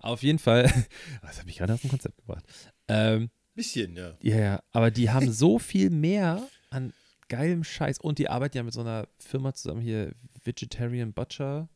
[0.00, 0.62] Auf jeden Fall,
[1.22, 2.44] das habe ich gerade aus dem Konzept gebracht.
[2.86, 4.16] Ähm, Bisschen, ja.
[4.22, 6.92] ja, ja, aber die haben so viel mehr an
[7.28, 11.68] geilem Scheiß und die arbeiten ja mit so einer Firma zusammen hier, Vegetarian Butcher.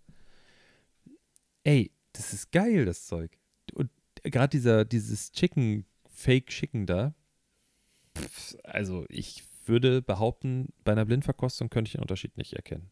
[1.64, 3.36] Ey, das ist geil, das Zeug.
[3.74, 3.90] Und
[4.22, 5.84] gerade dieser, dieses Chicken,
[6.22, 7.14] Fake Chicken da,
[8.16, 12.90] pff, also ich würde behaupten, bei einer Blindverkostung könnte ich den Unterschied nicht erkennen.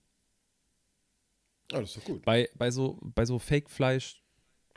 [1.73, 2.25] Ah, das ist doch gut.
[2.25, 4.21] Bei, bei so, bei so Fake-Fleisch,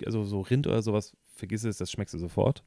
[0.05, 2.63] also so Rind oder sowas, vergiss es, das schmeckst du sofort.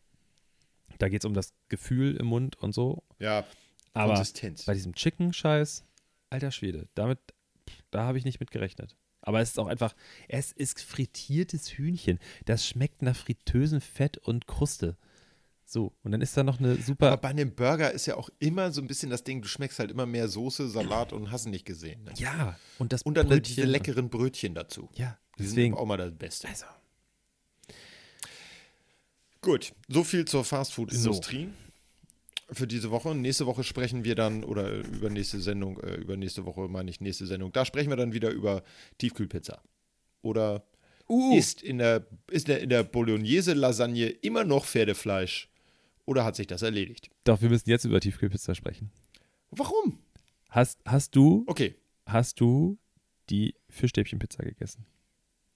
[0.98, 3.04] Da geht es um das Gefühl im Mund und so.
[3.20, 3.44] Ja,
[3.92, 4.64] Aber Konsistenz.
[4.64, 5.84] bei diesem Chicken-Scheiß,
[6.30, 7.20] alter Schwede, damit,
[7.92, 8.96] da habe ich nicht mit gerechnet.
[9.20, 9.94] Aber es ist auch einfach,
[10.28, 12.18] es ist frittiertes Hühnchen.
[12.44, 14.96] Das schmeckt nach fritösen Fett und Kruste.
[15.68, 17.08] So, und dann ist da noch eine super.
[17.08, 19.80] Aber bei einem Burger ist ja auch immer so ein bisschen das Ding, du schmeckst
[19.80, 22.04] halt immer mehr Soße, Salat und hast nicht gesehen.
[22.04, 22.12] Ne?
[22.16, 24.88] ja, und das Und dann Brötchen diese leckeren Brötchen dazu.
[24.94, 25.74] Ja, Die deswegen.
[25.74, 26.46] sind auch mal das Beste.
[26.46, 26.66] Also,
[29.40, 31.48] Gut, so viel zur Fastfood-Industrie
[32.50, 33.14] für diese Woche.
[33.14, 37.52] Nächste Woche sprechen wir dann, oder übernächste Sendung, äh, übernächste Woche meine ich nächste Sendung,
[37.52, 38.62] da sprechen wir dann wieder über
[38.98, 39.62] Tiefkühlpizza.
[40.22, 40.64] Oder
[41.08, 45.48] uh, ist in der, ist in der Bolognese-Lasagne immer noch Pferdefleisch?
[46.06, 47.10] Oder hat sich das erledigt?
[47.24, 48.90] doch, wir müssen jetzt über Tiefkühlpizza sprechen.
[49.50, 49.98] Warum?
[50.48, 51.74] Hast, hast du, Okay,
[52.06, 52.78] hast du
[53.28, 54.86] die Fischstäbchenpizza gegessen?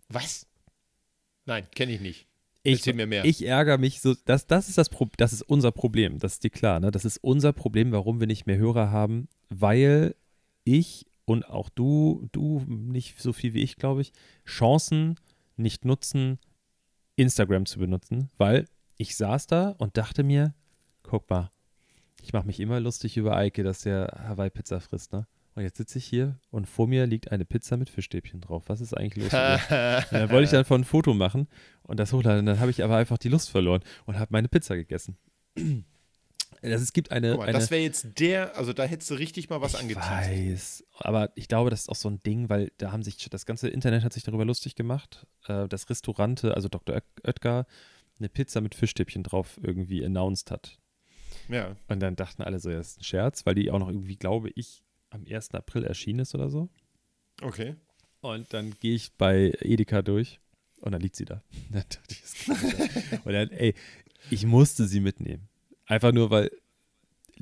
[0.09, 0.47] was?
[1.47, 2.27] Nein, kenne ich nicht.
[2.63, 3.25] Ich, Erzähl mir mehr.
[3.25, 6.45] ich ärgere mich so, das, das ist das Pro das ist unser Problem, das ist
[6.45, 6.91] dir klar, ne?
[6.91, 10.15] Das ist unser Problem, warum wir nicht mehr Hörer haben, weil
[10.65, 14.13] ich und auch du, du nicht so viel wie ich, glaube ich,
[14.45, 15.15] Chancen
[15.57, 16.39] nicht nutzen,
[17.17, 18.67] Instagram zu benutzen, weil
[19.01, 20.55] ich saß da und dachte mir,
[21.03, 21.51] guck mal,
[22.23, 25.27] ich mache mich immer lustig über Eike, dass der Hawaii-Pizza frisst, ne?
[25.55, 28.65] Und jetzt sitze ich hier und vor mir liegt eine Pizza mit Fischstäbchen drauf.
[28.69, 29.33] Was ist eigentlich los?
[29.33, 31.49] dann wollte ich dann von ein Foto machen
[31.83, 32.47] und das hochladen.
[32.47, 35.17] Dann habe ich aber einfach die Lust verloren und habe meine Pizza gegessen.
[36.63, 37.31] Das, es gibt eine.
[37.31, 39.81] Guck mal, eine das wäre jetzt der, also da hättest du richtig mal was ich
[39.81, 40.29] angeteasert.
[40.31, 43.47] weiß, aber ich glaube, das ist auch so ein Ding, weil da haben sich, das
[43.47, 46.97] ganze Internet hat sich darüber lustig gemacht, äh, dass Restaurante, also Dr.
[46.97, 47.67] Oet- Oetker,
[48.20, 50.78] eine Pizza mit Fischstäbchen drauf irgendwie announced hat.
[51.48, 51.76] Ja.
[51.88, 54.16] Und dann dachten alle so, ja, das ist ein Scherz, weil die auch noch irgendwie,
[54.16, 55.54] glaube ich, am 1.
[55.54, 56.68] April erschienen ist oder so.
[57.42, 57.74] Okay.
[58.20, 60.38] Und dann gehe ich bei Edeka durch
[60.80, 61.42] und dann liegt sie da.
[61.70, 62.76] Dann dachte ich, das kann nicht
[63.11, 63.20] sein.
[63.24, 63.74] und dann, ey,
[64.30, 65.48] ich musste sie mitnehmen.
[65.87, 66.50] Einfach nur, weil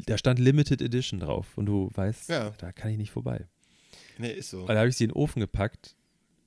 [0.06, 2.50] da stand Limited Edition drauf und du weißt, Ja.
[2.58, 3.46] da kann ich nicht vorbei.
[4.16, 4.60] Nee, ist so.
[4.62, 5.96] Und da habe ich sie in den Ofen gepackt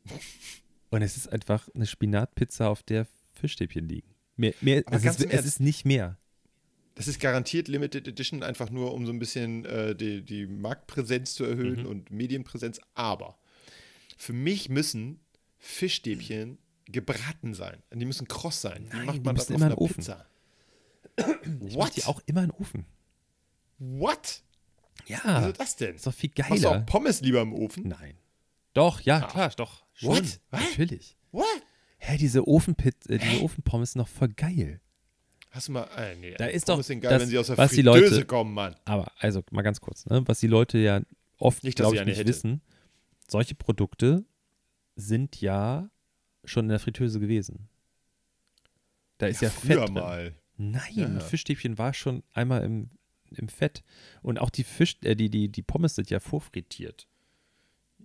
[0.90, 4.14] und es ist einfach eine Spinatpizza, auf der Fischstäbchen liegen.
[4.38, 6.18] Mehr, mehr, es, ist, es ist nicht mehr.
[6.96, 11.34] Das ist garantiert Limited Edition, einfach nur um so ein bisschen äh, die, die Marktpräsenz
[11.36, 11.86] zu erhöhen Mhm.
[11.86, 12.80] und Medienpräsenz.
[12.96, 13.38] Aber
[14.18, 15.20] für mich müssen
[15.58, 17.82] Fischstäbchen gebraten sein.
[17.94, 18.88] Die müssen kross sein.
[18.92, 19.96] Nein, macht man das auf immer einer Ofen.
[19.98, 20.26] Pizza?
[21.66, 22.86] Ich die auch immer in den Ofen.
[23.80, 24.42] What?
[25.08, 25.96] Ja, Was ist das denn?
[25.96, 26.82] ist doch viel Machst du geiler.
[26.82, 27.88] auch Pommes lieber im Ofen?
[27.88, 28.16] Nein.
[28.74, 29.28] Doch, ja, Ah.
[29.28, 29.84] klar, doch.
[29.94, 30.10] Schon.
[30.10, 30.40] What?
[30.52, 30.62] Was?
[30.62, 31.18] Natürlich.
[31.32, 31.46] What?
[32.04, 34.82] Hä, diese Ofenpit, äh, diese Ofenpommes sind noch voll geil.
[35.52, 35.88] Hast du mal.
[35.98, 37.82] Äh, nee, Da ist Pommes doch sind geil, das, wenn sie aus der was die
[37.84, 38.76] Leute- kommen, Mann.
[38.86, 40.24] Aber, also mal ganz kurz, ne?
[40.26, 41.02] was die Leute ja
[41.38, 42.28] oft, glaube ich nicht hätte.
[42.30, 42.62] wissen,
[43.28, 44.26] solche Produkte
[44.96, 45.90] sind ja
[46.44, 47.68] schon in der Fritteuse gewesen.
[49.20, 49.94] Da ist ja, früher Fett drin.
[49.94, 50.36] mal.
[50.58, 51.06] Nein, Ja.
[51.06, 52.90] ein Fischstäbchen war schon einmal im,
[53.30, 53.84] im Fett.
[54.24, 57.08] Und auch die Fisch, äh, die, die, die Pommes sind ja vorfrittiert.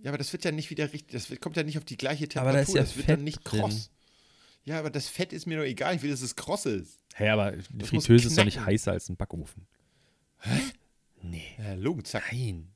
[0.03, 1.97] Ja, aber das wird ja nicht wieder richtig, das wird- kommt ja nicht auf die
[1.97, 2.49] gleiche Temperatur.
[2.49, 3.61] Aber da ist ja das wird Fett dann nicht drin.
[3.61, 3.89] kross.
[4.65, 6.99] Ja, aber das Fett ist mir doch egal, ich will, dass es kross ist.
[7.15, 9.65] Hä, aber die Das muss Fritteuse ist doch nicht heißer als ein Backofen.
[10.39, 10.59] Hä?
[11.23, 11.43] Nee.
[11.57, 12.23] Ja, Logen, zack.
[12.31, 12.67] Nein.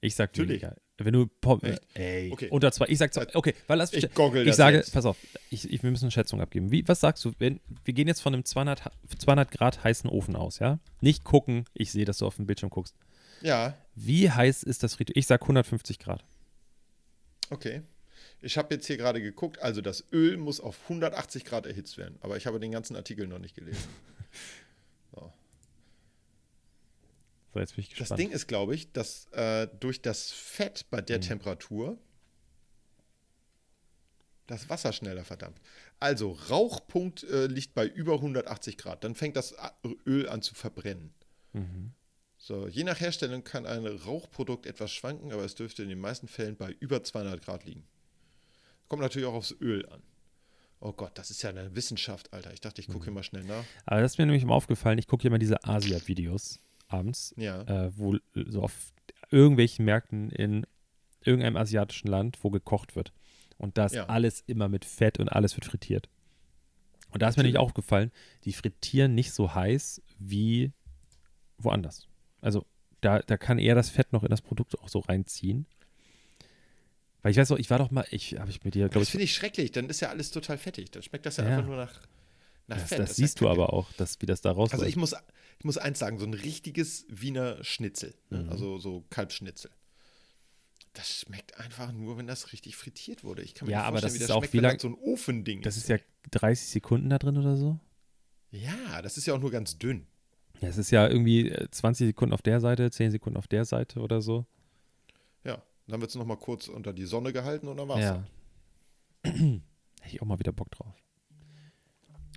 [0.00, 0.62] Ich sag Natürlich.
[0.62, 0.76] weniger.
[1.00, 1.80] Wenn du Pom Echt?
[1.94, 2.48] ey, Okay.
[2.50, 4.92] unter zwei, ich sag zwei, okay, weil lass Ich goggle ich das sage, jetzt.
[4.92, 5.16] pass auf,
[5.50, 6.72] ich, ich, wir müssen eine Schätzung abgeben.
[6.72, 10.10] Wie, was sagst du, wenn, wir gehen jetzt von einem 200, Ha- 200 Grad heißen
[10.10, 10.80] Ofen aus, ja?
[11.00, 12.96] Nicht gucken, ich sehe, dass du auf dem Bildschirm guckst.
[13.40, 15.18] Ja, Wie heiß ist das Fritteuse?
[15.18, 16.24] Ich sag 150 Grad.
[17.50, 17.82] okay.
[18.40, 22.18] Ich habe jetzt hier gerade geguckt, also das Öl muss auf 180 Grad erhitzt werden.
[22.20, 23.88] Aber ich habe den ganzen Artikel noch nicht gelesen.
[27.54, 28.10] So, jetzt bin ich gespannt.
[28.10, 31.06] Das Ding ist, glaube ich, dass äh, durch das Fett bei Mhm.
[31.06, 31.98] der Temperatur
[34.46, 35.62] das Wasser schneller verdampft.
[35.98, 39.02] Also Rauchpunkt äh, liegt bei über 180 Grad.
[39.02, 39.54] Dann fängt das
[40.06, 41.12] Öl an zu verbrennen.
[41.54, 41.92] Mhm.
[42.48, 46.28] So, je nach Herstellung kann ein Rauchprodukt etwas schwanken, aber es dürfte in den meisten
[46.28, 47.84] Fällen bei über 200 Grad liegen.
[48.88, 50.02] Kommt natürlich auch aufs Öl an.
[50.80, 52.50] Oh Gott, das ist ja eine Wissenschaft, Alter.
[52.54, 52.94] Ich dachte, ich Mhm.
[52.94, 53.66] gucke hier mal schnell nach.
[53.84, 57.60] Aber das ist mir nämlich immer aufgefallen, ich gucke immer diese Asia-Videos abends, Ja.
[57.64, 58.94] äh, wo so auf
[59.30, 60.66] irgendwelchen Märkten in
[61.22, 63.12] irgendeinem asiatischen Land, wo gekocht wird.
[63.58, 64.06] Und da ist Ja.
[64.06, 66.08] alles immer mit Fett und alles wird frittiert.
[67.10, 68.10] Und da ist mir nicht aufgefallen,
[68.44, 70.72] die frittieren nicht so heiß wie
[71.58, 72.08] woanders.
[72.40, 72.64] Also
[73.00, 75.66] da, da kann eher das Fett noch in das Produkt auch so reinziehen.
[77.22, 79.08] Weil ich weiß auch, ich war doch mal, ich habe ich mit dir, glaube Das
[79.08, 79.72] ich, finde ich schrecklich.
[79.72, 80.90] Dann ist ja alles total fettig.
[80.90, 81.50] Dann schmeckt das ja, Ja.
[81.50, 82.00] einfach nur nach,
[82.68, 82.98] nach das, Fett.
[83.00, 84.80] das ist ja siehst du aber auch, dass, wie das da rauskommt.
[84.82, 85.14] Also ich muss,
[85.58, 88.44] ich muss eins sagen, so ein richtiges Wiener Schnitzel, ne?
[88.44, 88.50] Mhm.
[88.50, 89.70] also so Kalbsschnitzel.
[90.94, 93.42] Das schmeckt einfach nur, wenn das richtig frittiert wurde.
[93.42, 94.62] Ich kann mir Ja, nicht aber vorstellen, das wie ist das auch schmeckt, wie wenn
[94.64, 95.98] lang- das so ein Ofending das ist ja
[96.30, 97.78] 30 Sekunden da drin oder so.
[98.50, 100.06] Ja, das ist ja auch nur ganz dünn.
[100.60, 104.00] Es ist ja irgendwie äh, 20 Sekunden auf der Seite, 10 Sekunden auf der Seite
[104.00, 104.46] oder so.
[105.44, 108.00] Ja, dann wird es nochmal kurz unter die Sonne gehalten und dann war's.
[108.00, 108.24] Ja.
[109.22, 109.62] Hätte
[110.06, 110.94] ich auch mal wieder Bock drauf.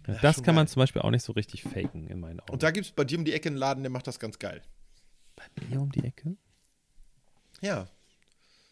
[0.08, 0.74] Ja, das kann man geil.
[0.74, 2.52] zum Beispiel auch nicht so richtig faken in meinen Augen.
[2.52, 4.40] Und da gibt es bei dir um die Ecke einen Laden, der macht das ganz
[4.40, 4.62] geil.
[5.70, 6.36] hier um die Ecke?
[7.62, 7.88] Ja,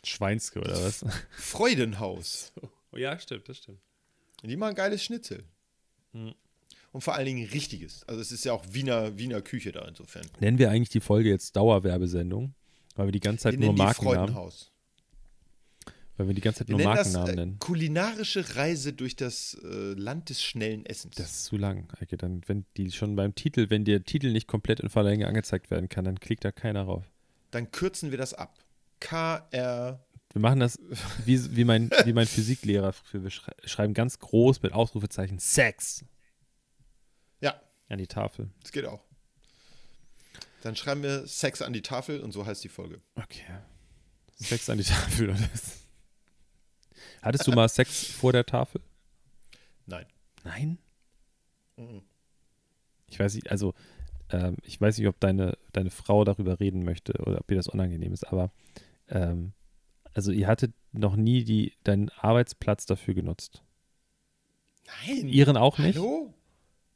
[0.03, 1.05] Schweinske oder was?
[1.31, 2.53] Freudenhaus.
[2.61, 3.79] Oh, ja, stimmt, das stimmt.
[4.43, 5.43] Die machen geiles Schnitzel.
[6.13, 6.33] Mhm.
[6.91, 8.03] Und vor allen Dingen richtiges.
[8.07, 10.25] Also es ist ja auch Wiener, Wiener Küche da insofern.
[10.39, 12.55] Nennen wir eigentlich die Folge jetzt Dauerwerbesendung,
[12.95, 14.35] weil wir die ganze Zeit Wir nur Markennamen,
[16.17, 17.59] weil wir die ganze Zeit Wir nur nennen das Markennamen äh, nennen.
[17.59, 21.15] kulinarische Reise durch das äh, Land des schnellen Essens.
[21.15, 22.17] Das ist zu lang, Eike.
[22.17, 25.69] Dann, wenn die schon beim Titel, wenn der Titel nicht komplett in voller Länge angezeigt
[25.69, 27.05] werden kann, dann klickt da keiner rauf.
[27.51, 28.57] Dann kürzen wir das ab.
[28.99, 30.03] KR.
[30.33, 30.79] Wir machen das
[31.25, 32.93] wie, wie, mein, wie mein Physiklehrer.
[33.11, 36.03] Wir schrei schreiben ganz groß mit Ausrufezeichen Sex
[37.41, 38.49] Ja, an die Tafel.
[38.61, 39.03] das geht auch.
[40.61, 43.01] Dann schreiben wir Sex an die Tafel und so heißt die Folge.
[43.15, 43.45] Okay.
[44.35, 45.29] Sex an die Tafel.
[45.29, 45.39] Oder?
[45.53, 45.79] was?
[47.21, 48.81] Hattest du mal Sex vor der Tafel?
[49.85, 50.05] Nein.
[50.43, 50.77] Nein.
[51.77, 52.01] Mhm.
[53.07, 53.73] Ich weiß nicht, also
[54.29, 57.67] ähm, ich weiß nicht, ob deine, deine Frau darüber reden möchte oder ob ihr das
[57.67, 58.51] unangenehm ist, aber
[59.07, 59.53] ähm,
[60.13, 63.63] also ihr hattet noch nie die, deinen Arbeitsplatz dafür genutzt.
[65.07, 65.27] Nein.
[65.27, 65.97] Ihren auch nicht?
[65.97, 66.33] Hallo?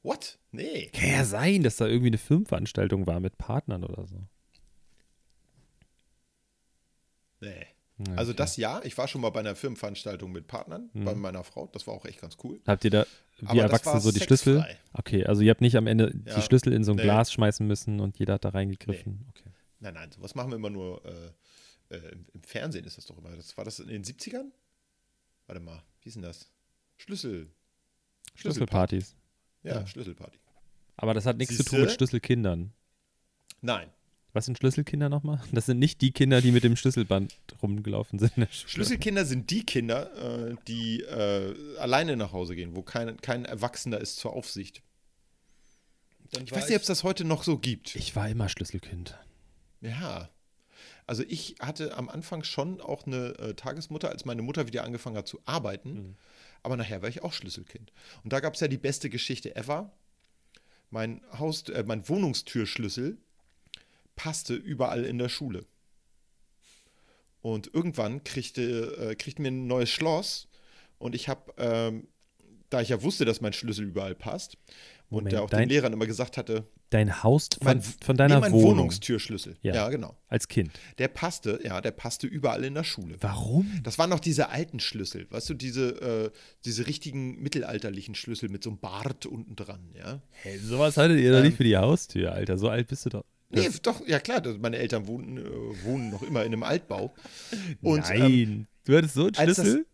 [0.04, 0.38] What?
[0.52, 0.90] Nee.
[0.94, 4.28] Kann ja sein, dass da irgendwie eine Firmenveranstaltung war mit Partnern oder so.
[7.40, 7.66] Nee.
[8.16, 8.38] Also okay.
[8.38, 11.06] das ja, ich war schon mal bei einer Firmenveranstaltung mit Partnern, Mhm.
[11.06, 11.68] bei meiner Frau.
[11.68, 12.60] Das war auch echt ganz cool.
[12.66, 13.06] Habt ihr da,
[13.40, 14.66] wie war so die Schlüssel?
[14.94, 16.36] Okay, also ihr habt nicht am Ende Ja.
[16.36, 17.04] die Schlüssel in so ein Nee.
[17.04, 19.26] Glas schmeißen müssen und jeder hat da reingegriffen.
[19.30, 19.50] Okay.
[19.80, 23.18] Nein, nein, sowas machen wir immer nur äh, äh, im, im Fernsehen ist das doch
[23.18, 23.30] immer.
[23.36, 24.52] Das, war das in den 70ern?
[25.48, 26.50] Warte mal, wie ist denn das?
[26.98, 27.52] Schlüssel.
[28.36, 29.16] Schlüsselpartys.
[29.64, 29.88] Ja, Ja.
[29.88, 30.38] Schlüsselparty.
[30.98, 31.98] Aber das hat nichts zu tun mit Siehste?
[32.06, 32.72] Schlüsselkindern.
[33.62, 33.90] Nein.
[34.34, 35.42] Was sind Schlüsselkinder nochmal?
[35.52, 38.36] Das sind nicht die Kinder, die mit dem Schlüsselband rumgelaufen sind.
[38.36, 38.70] in der Schule.
[38.70, 44.00] Schlüsselkinder sind die Kinder, äh, die äh, alleine nach Hause gehen, wo kein, kein Erwachsener
[44.00, 44.82] ist zur Aufsicht.
[46.44, 47.96] Ich weiß nicht, ob es das heute noch so gibt.
[47.96, 49.16] Ich war immer Schlüsselkind.
[49.82, 50.30] Ja.
[51.06, 55.18] Also ich hatte am Anfang schon auch eine äh, Tagesmutter, als meine Mutter wieder angefangen
[55.18, 55.94] hat zu arbeiten.
[55.94, 56.16] Mhm.
[56.64, 57.92] Aber nachher war ich auch Schlüsselkind.
[58.24, 59.92] Und da gab es ja die beste Geschichte ever.
[60.90, 63.18] Mein Haus, äh, mein Wohnungstürschlüssel
[64.16, 65.66] passte überall in der Schule.
[67.42, 70.48] Und irgendwann kriegte, äh, kriegten wir ein neues Schloss
[70.98, 72.08] und ich habe, ähm,
[72.70, 74.58] da ich ja wusste, dass mein Schlüssel überall passt
[75.14, 78.40] und Moment, der auch dein- den Lehrern immer gesagt hatte, Dein Haus von, von deiner
[78.40, 79.56] mein Wohnung Wohnungstürschlüssel.
[79.64, 79.74] Ja.
[79.74, 80.16] ja, genau.
[80.28, 80.72] als Kind.
[81.00, 83.16] Der passte, ja, der passte überall in der Schule.
[83.20, 83.68] Warum?
[83.84, 88.64] Das waren noch diese alten Schlüssel, weißt du, diese, äh, diese richtigen mittelalterlichen Schlüssel mit
[88.64, 90.22] so einem Bart unten dran, ja.
[90.44, 91.46] Hey, sowas hattet ihr doch Ähm.
[91.46, 92.58] nicht für die Haustür, Alter.
[92.60, 93.24] So alt bist du doch.
[93.50, 97.14] Nee, doch, ja klar, meine Eltern wohnen, äh, wohnen noch immer in einem Altbau.
[97.82, 99.86] Und, Nein, ähm, du hattest so einen Schlüssel?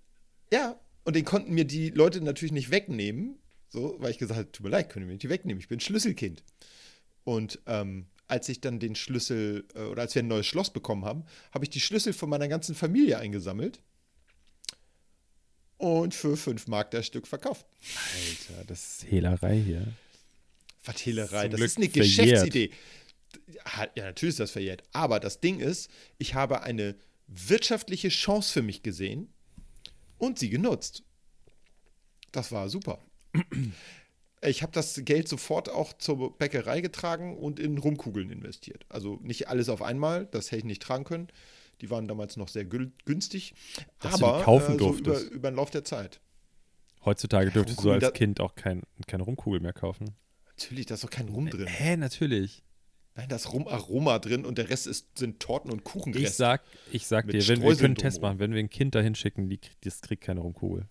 [0.50, 3.38] Das, ja, und den konnten mir die Leute natürlich nicht wegnehmen,
[3.70, 6.44] so, weil ich gesagt habe, tut mir leid, können wir nicht wegnehmen, ich bin Schlüsselkind.
[7.24, 11.06] Und ähm, als ich dann den Schlüssel, äh, oder als wir ein neues Schloss bekommen
[11.06, 13.82] haben, habe ich die Schlüssel von meiner ganzen Familie eingesammelt
[15.78, 17.66] und für 5 Mark das Stück verkauft.
[18.16, 19.94] Alter, das ist Hehlerei hier.
[20.84, 21.48] Was Hehlerei?
[21.48, 22.18] Das ist eine verjährt.
[22.18, 22.72] Geschäftsidee.
[23.48, 24.84] Ja, natürlich ist das verjährt.
[24.92, 26.96] Aber das Ding ist, ich habe eine
[27.28, 29.32] wirtschaftliche Chance für mich gesehen
[30.18, 31.04] und sie genutzt.
[32.32, 33.00] Das war super.
[34.42, 38.86] Ich habe das Geld sofort auch zur Bäckerei getragen und in Rumkugeln investiert.
[38.88, 41.28] Also nicht alles auf einmal, das hätte ich nicht tragen können.
[41.82, 43.54] Die waren damals noch sehr günstig.
[44.00, 46.22] Dass aber kaufen äh, so über, über den Lauf der Zeit.
[47.06, 50.16] Heutzutage dürftest du als Kind auch kein, keine Rumkugel mehr kaufen.
[50.48, 51.68] Natürlich, da ist doch kein Rum drin.
[51.68, 52.64] Hä, natürlich.
[53.16, 56.28] Nein, da ist Rumaroma drin und der Rest ist, sind Torten und Kuchenreste.
[56.28, 58.96] Ich sag, ich sag dir, wenn wir können einen Test machen, wenn wir ein Kind
[58.96, 60.88] dahin schicken, die, das kriegt keine Rumkugel.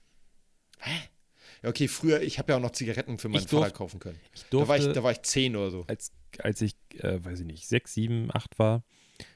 [0.79, 1.09] Hä?
[1.63, 4.19] Ja, okay, früher, ich habe ja auch noch Zigaretten für meinen durf, Vater kaufen können.
[4.51, 5.85] Da, war ich, da war ich zehn oder so.
[5.89, 8.85] Als, als ich, äh, weiß ich nicht, sechs, sieben, acht war,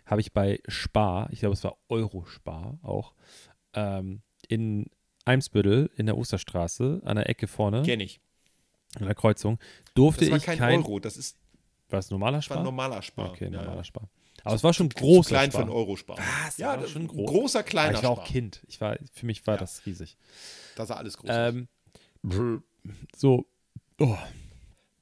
[0.06, 3.14] habe ich bei Spar, ich glaube, es war Eurospar auch,
[3.74, 4.86] ähm, in
[5.24, 7.82] Eimsbüttel in der Osterstraße an der Ecke vorne.
[7.82, 8.20] Kenn ich.
[8.98, 9.58] An der Kreuzung.
[9.94, 11.38] Durfte das war ich kein, kein Euro, das ist.
[11.88, 12.58] War es normaler Spar?
[12.58, 13.30] War normaler Spar.
[13.30, 13.84] Okay, normaler ja.
[13.84, 14.08] Spar.
[14.44, 15.28] Aber es war schon groß.
[15.28, 15.60] Klein Spar.
[15.60, 16.18] für einen Eurospar.
[16.18, 16.56] Was?
[16.56, 17.30] Ja, das war schon groß.
[17.30, 18.62] großer, kleiner Aber ich war auch Kind.
[18.66, 19.60] Ich war, für mich war ja.
[19.60, 20.16] das riesig.
[20.74, 21.30] Das war alles groß.
[21.32, 21.68] Ähm,
[23.16, 23.46] so.
[23.98, 24.16] Oh.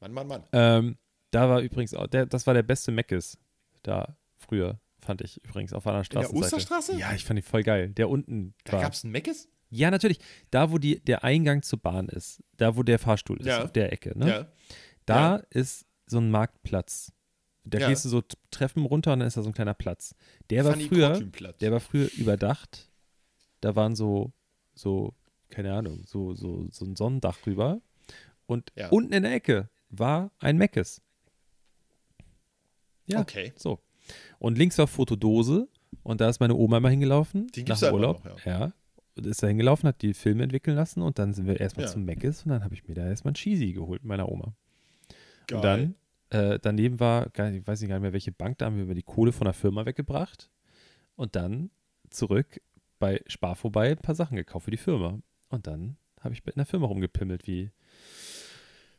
[0.01, 0.45] Mann, Mann, Mann.
[0.53, 0.99] Ähm,
[1.31, 3.39] da war übrigens auch, der, das war der beste Meckes
[3.83, 6.29] da früher, fand ich übrigens auf einer Straße.
[6.29, 6.97] Der Osterstraße?
[6.97, 7.91] Ja, ich fand die voll geil.
[7.91, 8.55] Der unten.
[8.65, 9.49] Da gab es einen Meckes?
[9.71, 10.19] Ja, natürlich.
[10.51, 13.63] Da, wo die, der Eingang zur Bahn ist, da, wo der Fahrstuhl ist, ja.
[13.63, 14.29] auf der Ecke, ne?
[14.29, 14.53] Ja.
[15.07, 15.43] Da ja.
[15.51, 17.13] ist so ein Marktplatz.
[17.65, 17.89] Da Ja.
[17.89, 20.15] gehst du so Treppen runter und dann ist da so ein kleiner Platz.
[20.49, 21.21] Der war früher,
[21.61, 22.91] der war früher überdacht.
[23.61, 24.33] Da waren so,
[24.75, 25.15] so,
[25.51, 27.81] keine Ahnung, so, so, so ein Sonnendach drüber.
[28.47, 28.89] Und Ja.
[28.89, 31.03] unten in der Ecke war ein Meckes.
[33.07, 33.53] Ja, Okay.
[33.57, 33.81] so.
[34.39, 35.69] Und links war Fotodose
[36.03, 37.49] und da ist meine Oma immer hingelaufen.
[37.49, 38.25] Die nach gibt's dem immer Urlaub.
[38.25, 38.73] noch, ja.
[39.17, 41.93] Und ist da hingelaufen, hat die Filme entwickeln lassen und dann sind wir erstmal Ja.
[41.93, 44.55] zum Meckes und dann habe ich mir da erstmal ein Cheesy geholt mit meiner Oma.
[45.47, 45.57] Geil.
[45.57, 45.95] Und dann,
[46.31, 48.95] äh, daneben war, ich weiß nicht gar nicht mehr, welche Bank, da haben wir über
[48.95, 50.51] die Kohle von der Firma weggebracht
[51.17, 51.71] und dann
[52.09, 52.61] zurück
[52.99, 55.19] bei Spar vorbei ein paar Sachen gekauft für die Firma.
[55.51, 57.71] Und dann habe ich in der Firma rumgepimmelt, wie,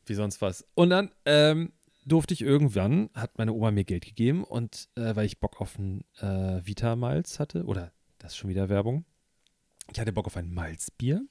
[0.06, 0.66] wie sonst was.
[0.76, 1.72] Und dann ähm,
[2.06, 5.78] durfte ich irgendwann, hat meine Oma mir Geld gegeben und äh, weil ich Bock auf
[5.78, 9.06] ein äh, Vita-Malz hatte, oder das ist schon wieder Werbung,
[9.92, 11.26] ich hatte Bock auf ein Malzbier,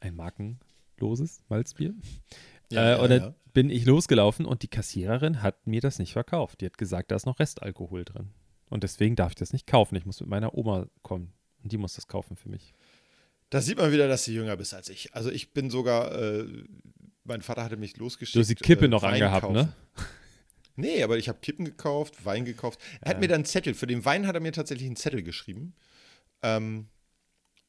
[0.00, 1.94] ein markenloses Malzbier.
[2.70, 3.34] Ja, äh, ja, und dann ja.
[3.52, 6.60] bin ich losgelaufen und die Kassiererin hat mir das nicht verkauft.
[6.60, 8.30] Die hat gesagt, da ist noch Restalkohol drin.
[8.70, 9.94] Und deswegen darf ich das nicht kaufen.
[9.96, 11.32] Ich muss mit meiner Oma kommen.
[11.62, 12.74] Und die muss das kaufen für mich.
[13.52, 15.14] Da sieht man wieder, dass du jünger bist als ich.
[15.14, 16.46] Also ich bin sogar, äh,
[17.24, 18.34] mein Vater hatte mich losgeschickt.
[18.36, 19.54] Du hast die Kippe äh, noch Wein angehabt, kaufen.
[19.54, 19.72] ne?
[20.76, 22.80] Nee, aber ich habe Kippen gekauft, Wein gekauft.
[23.02, 23.20] Er hat Ja.
[23.20, 25.74] mir dann einen Zettel, für den Wein hat er mir tatsächlich einen Zettel geschrieben.
[26.42, 26.88] Ähm,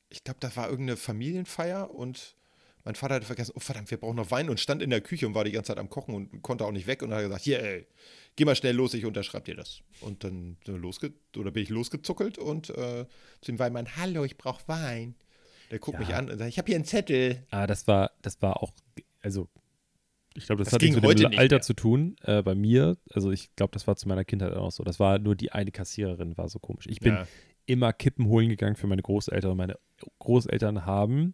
[0.07, 2.37] ich glaube, das war irgendeine Familienfeier und
[2.85, 5.27] mein Vater hatte vergessen, oh verdammt, wir brauchen noch Wein und stand in der Küche
[5.27, 7.41] und war die ganze Zeit am Kochen und konnte auch nicht weg und hat gesagt,
[7.43, 7.87] hier, ey,
[8.37, 9.81] geh mal schnell los, ich unterschreibe dir das.
[9.99, 13.05] Und dann losge oder bin ich losgezuckelt und äh,
[13.41, 15.15] zu dem Weinmann, hallo, ich brauche Wein.
[15.73, 16.05] Der guckt Ja.
[16.05, 17.43] mich an und sagt, ich habe hier einen Zettel.
[17.49, 18.71] Ah, das war, das war auch,
[19.21, 19.49] also
[20.35, 21.61] ich glaube, das, Das hat nichts mit dem Alter mehr.
[21.61, 22.15] zu tun.
[22.21, 24.83] Äh, bei mir, also ich glaube, das war zu meiner Kindheit auch so.
[24.83, 26.85] Das war nur die eine Kassiererin, war so komisch.
[26.87, 27.27] Ich bin Ja.
[27.65, 29.57] immer Kippen holen gegangen für meine Großeltern.
[29.57, 29.79] Meine
[30.19, 31.33] Großeltern haben,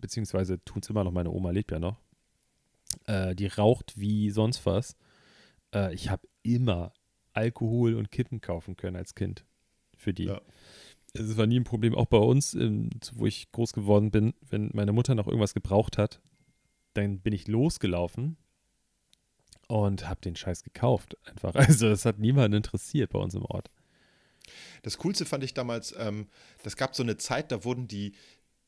[0.00, 2.00] beziehungsweise tun es immer noch, meine Oma lebt ja noch,
[3.06, 4.96] äh, die raucht wie sonst was.
[5.72, 6.92] Äh, ich habe immer
[7.32, 9.44] Alkohol und Kippen kaufen können als Kind
[9.96, 10.24] für die.
[10.24, 10.40] Ja.
[11.18, 14.70] Es war nie ein Problem, auch bei uns, ähm, wo ich groß geworden bin, wenn
[14.74, 16.20] meine Mutter noch irgendwas gebraucht hat,
[16.94, 18.36] dann bin ich losgelaufen
[19.68, 21.16] und habe den Scheiß gekauft.
[21.24, 21.54] Einfach.
[21.68, 23.70] Also das hat niemanden interessiert bei uns im Ort.
[24.82, 26.28] Das Coolste fand ich damals, ähm,
[26.62, 28.14] das gab so eine Zeit, da wurden die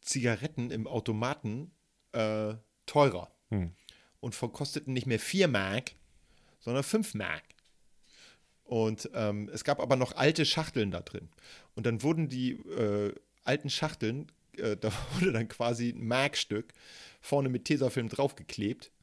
[0.02, 1.70] Zigaretten im Automaten
[2.12, 2.54] äh,
[2.86, 3.72] teurer Hm.
[4.20, 5.92] und verkosteten nicht mehr 4 Mark,
[6.60, 7.42] sondern 5 Mark.
[8.70, 11.28] Und ähm, es gab aber noch alte Schachteln da drin.
[11.74, 13.12] Und dann wurden die äh,
[13.42, 16.72] alten Schachteln, äh, da wurde dann quasi ein Markstück
[17.20, 18.92] vorne mit Tesafilm draufgeklebt.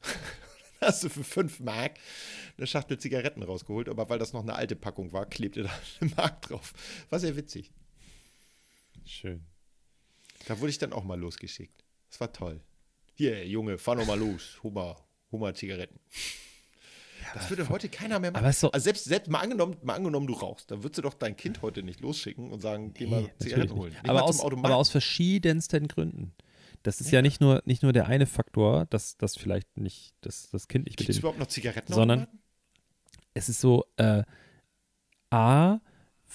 [0.80, 1.98] Dann hast du für 5 Mark
[2.56, 6.12] eine Schachtel Zigaretten rausgeholt, aber weil das noch eine alte Packung war, klebte da eine
[6.16, 6.72] Mark drauf.
[7.10, 7.70] War sehr witzig.
[9.04, 9.44] Schön.
[10.46, 11.84] Da wurde ich dann auch mal losgeschickt.
[12.08, 12.62] Das war toll.
[13.16, 14.60] Hier, Junge, fahr noch mal los.
[14.62, 16.00] Hol mal Zigaretten.
[17.34, 18.44] Das würde heute keiner mehr machen.
[18.44, 21.14] Aber so, also selbst, selbst mal, angenommen, mal angenommen, du rauchst, dann würdest du doch
[21.14, 23.94] dein Kind heute nicht losschicken und sagen, geh mal nee, Zigaretten holen.
[24.06, 26.34] Aber aus, aber aus verschiedensten Gründen.
[26.82, 30.50] Das ist ja, nicht, nur, nicht nur der eine Faktor, dass das vielleicht nicht, dass
[30.50, 31.92] das Kind nicht mit Gibt es dem überhaupt noch Zigaretten?
[31.92, 32.28] sondern-
[33.34, 34.22] es ist so, äh,
[35.30, 35.80] A,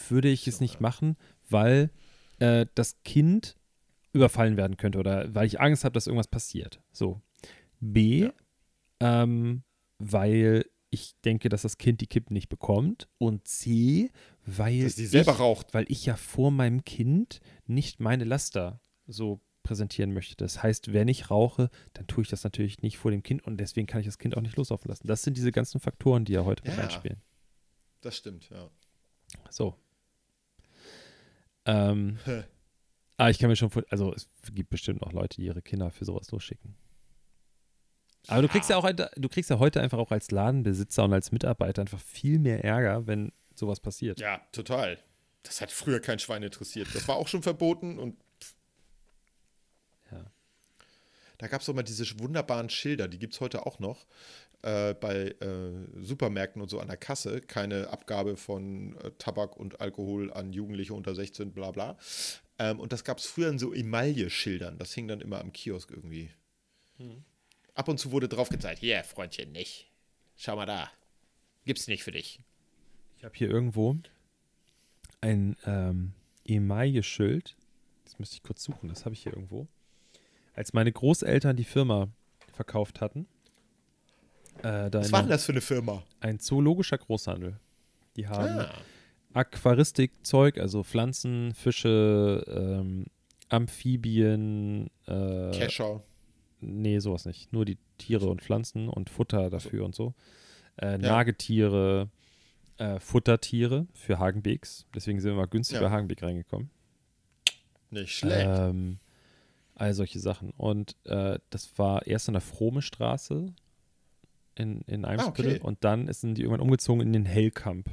[0.10, 1.18] würde ich es nicht machen,
[1.50, 1.92] weil
[2.40, 3.56] äh, das Kind
[4.12, 6.82] überfallen werden könnte oder weil ich Angst habe, dass irgendwas passiert.
[6.92, 7.22] So.
[7.80, 8.30] B,
[9.00, 9.64] ähm,
[10.00, 13.08] weil ich denke, dass das Kind die Kippen nicht bekommt.
[13.18, 14.12] Und C,
[14.46, 15.74] weil, ich, raucht.
[15.74, 20.36] weil ich ja vor meinem Kind nicht meine Laster so präsentieren möchte.
[20.36, 23.58] Das heißt, wenn ich rauche, dann tue ich das natürlich nicht vor dem Kind und
[23.58, 25.08] deswegen kann ich das Kind auch nicht loslaufen lassen.
[25.08, 26.82] Das sind diese ganzen Faktoren, die ja heute mit Ja.
[26.82, 27.22] reinspielen.
[28.02, 28.70] Das stimmt, ja.
[29.50, 29.76] So.
[31.66, 32.20] Ähm,
[33.18, 35.90] aber ich kann mir schon vor, also es gibt bestimmt noch Leute, die ihre Kinder
[35.92, 36.76] für sowas losschicken.
[38.28, 41.14] Aber du kriegst ja auch, heute- du kriegst ja heute einfach auch als Ladenbesitzer und
[41.14, 44.20] als Mitarbeiter einfach viel mehr Ärger, wenn sowas passiert.
[44.20, 44.98] Ja, total.
[45.44, 46.88] Das hat früher kein Schwein interessiert.
[46.94, 48.16] Das war auch schon verboten und
[50.12, 50.26] Ja.
[51.38, 54.06] da gab es doch mal diese wunderbaren Schilder, die gibt es heute auch noch
[54.62, 55.72] äh, bei äh,
[56.02, 57.42] Supermärkten und so an der Kasse.
[57.42, 61.98] Keine Abgabe von äh, Tabak und Alkohol an Jugendliche unter 16, bla bla.
[62.60, 64.78] Ähm, und das gab es früher in so Emaille-Schildern.
[64.78, 66.30] Das hing dann immer am Kiosk irgendwie.
[67.76, 69.90] Ab und zu wurde drauf gezeigt, hier, Freundchen, nicht.
[70.36, 70.92] Schau mal da.
[71.66, 72.40] Gibt's nicht für dich.
[73.18, 73.96] Ich habe hier irgendwo
[75.22, 76.14] ein ähm,
[76.46, 77.56] Emaille-Schild.
[78.04, 79.68] Das müsste ich kurz suchen, das habe ich hier irgendwo.
[80.56, 82.10] Als meine Großeltern die Firma
[82.52, 83.26] verkauft hatten,
[84.60, 86.04] äh, da Was war denn das für eine Firma?
[86.20, 87.60] ein zoologischer Großhandel.
[88.18, 88.74] Die haben Ah,
[89.34, 93.06] Aquaristikzeug, also Pflanzen, Fische, ähm,
[93.50, 96.04] Amphibien, äh, Kescher.
[96.64, 97.52] Nee, sowas nicht.
[97.54, 100.14] Nur die Tiere und Pflanzen und Futter dafür und so.
[100.78, 102.10] Äh, Nagetiere,
[102.78, 104.86] äh, Futtertiere für Hagenbecks.
[104.96, 105.84] Deswegen sind wir mal günstig Ja.
[105.84, 106.70] bei Hagenbeck reingekommen.
[107.92, 108.48] Nicht schlecht.
[108.50, 108.98] Ähm,
[109.76, 110.52] all solche Sachen.
[110.58, 113.54] Und äh, das war erst an der Frome Straße
[114.56, 115.62] in, in Eimsbüttel okay.
[115.64, 117.90] und dann sind die irgendwann umgezogen in den Hellkamp.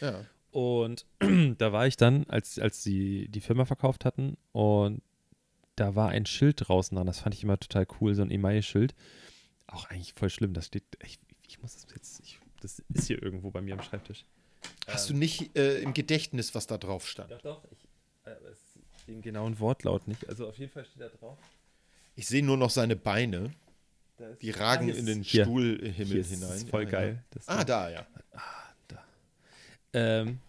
[0.00, 0.24] ja.
[0.50, 1.04] Und
[1.58, 5.02] da war ich dann, als, als sie die Firma verkauft hatten und
[5.80, 7.06] da war ein Schild draußen dran.
[7.06, 8.94] Das fand ich immer total cool, so ein Emaille-Schild.
[9.66, 10.54] Auch eigentlich voll schlimm.
[10.54, 13.82] Das steht, ich, ich muss das jetzt, ich, das ist hier irgendwo bei mir am
[13.82, 14.24] Schreibtisch.
[14.86, 17.30] Hast du nicht äh, im Gedächtnis, was da drauf stand?
[17.30, 17.62] Doch, doch.
[17.70, 17.78] Ich,
[18.24, 18.34] äh,
[19.06, 20.28] den genauen Wortlaut nicht.
[20.28, 21.38] Also auf jeden Fall steht da drauf.
[22.16, 23.52] Ich sehe nur noch seine Beine.
[24.16, 25.44] Da ist- Die Ah, ragen hier in ist- den hier.
[25.44, 26.50] Stuhlhimmel Hier ist hinein.
[26.50, 27.24] es voll Ja, geil.
[27.30, 27.54] Das Ja.
[27.58, 28.06] Ah, da, ja.
[29.94, 30.40] Ähm,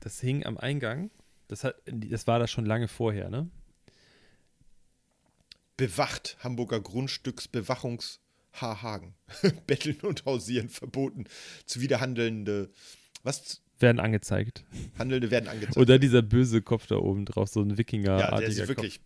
[0.00, 1.10] das hing am Eingang.
[1.48, 3.48] Das, hat, das war da schon lange vorher, ne?
[5.76, 8.20] Bewacht Hamburger Grundstücksbewachungs
[8.52, 9.14] Hagen.
[9.66, 11.24] Betteln und Hausieren verboten.
[11.66, 12.70] Zuwiderhandelnde,
[13.22, 13.60] was?
[13.78, 14.64] Werden angezeigt.
[14.98, 15.76] Handelnde werden angezeigt.
[15.76, 18.68] Oder dieser böse Kopf da oben drauf, so ein Wikinger-artiger ja, der ist Kopf.
[18.68, 19.00] wirklich.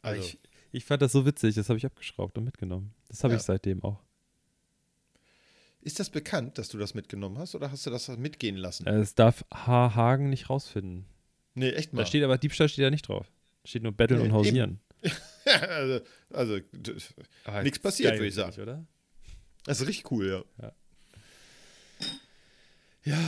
[0.00, 0.38] Aber Also, ich,
[0.72, 2.94] ich fand das so witzig, das habe ich abgeschraubt und mitgenommen.
[3.08, 3.38] Das habe Ja.
[3.40, 4.00] ich seitdem auch.
[5.82, 8.86] ist das bekannt, dass du das mitgenommen hast oder hast du das mitgehen lassen?
[8.86, 9.94] Äh, Es darf H.
[9.94, 11.04] Hagen nicht rausfinden.
[11.54, 12.02] nee, echt mal.
[12.02, 13.30] Da steht aber Diebstahl steht da nicht drauf.
[13.66, 14.80] Steht nur Betteln Nee, und Hausieren.
[15.44, 16.00] also,
[16.32, 16.58] also,
[17.62, 18.60] Nix ist passiert, würde ich sagen.
[18.60, 18.86] oder?
[19.64, 20.64] das ist richtig cool, ja.
[20.64, 20.72] Ja.
[23.04, 23.18] Ja.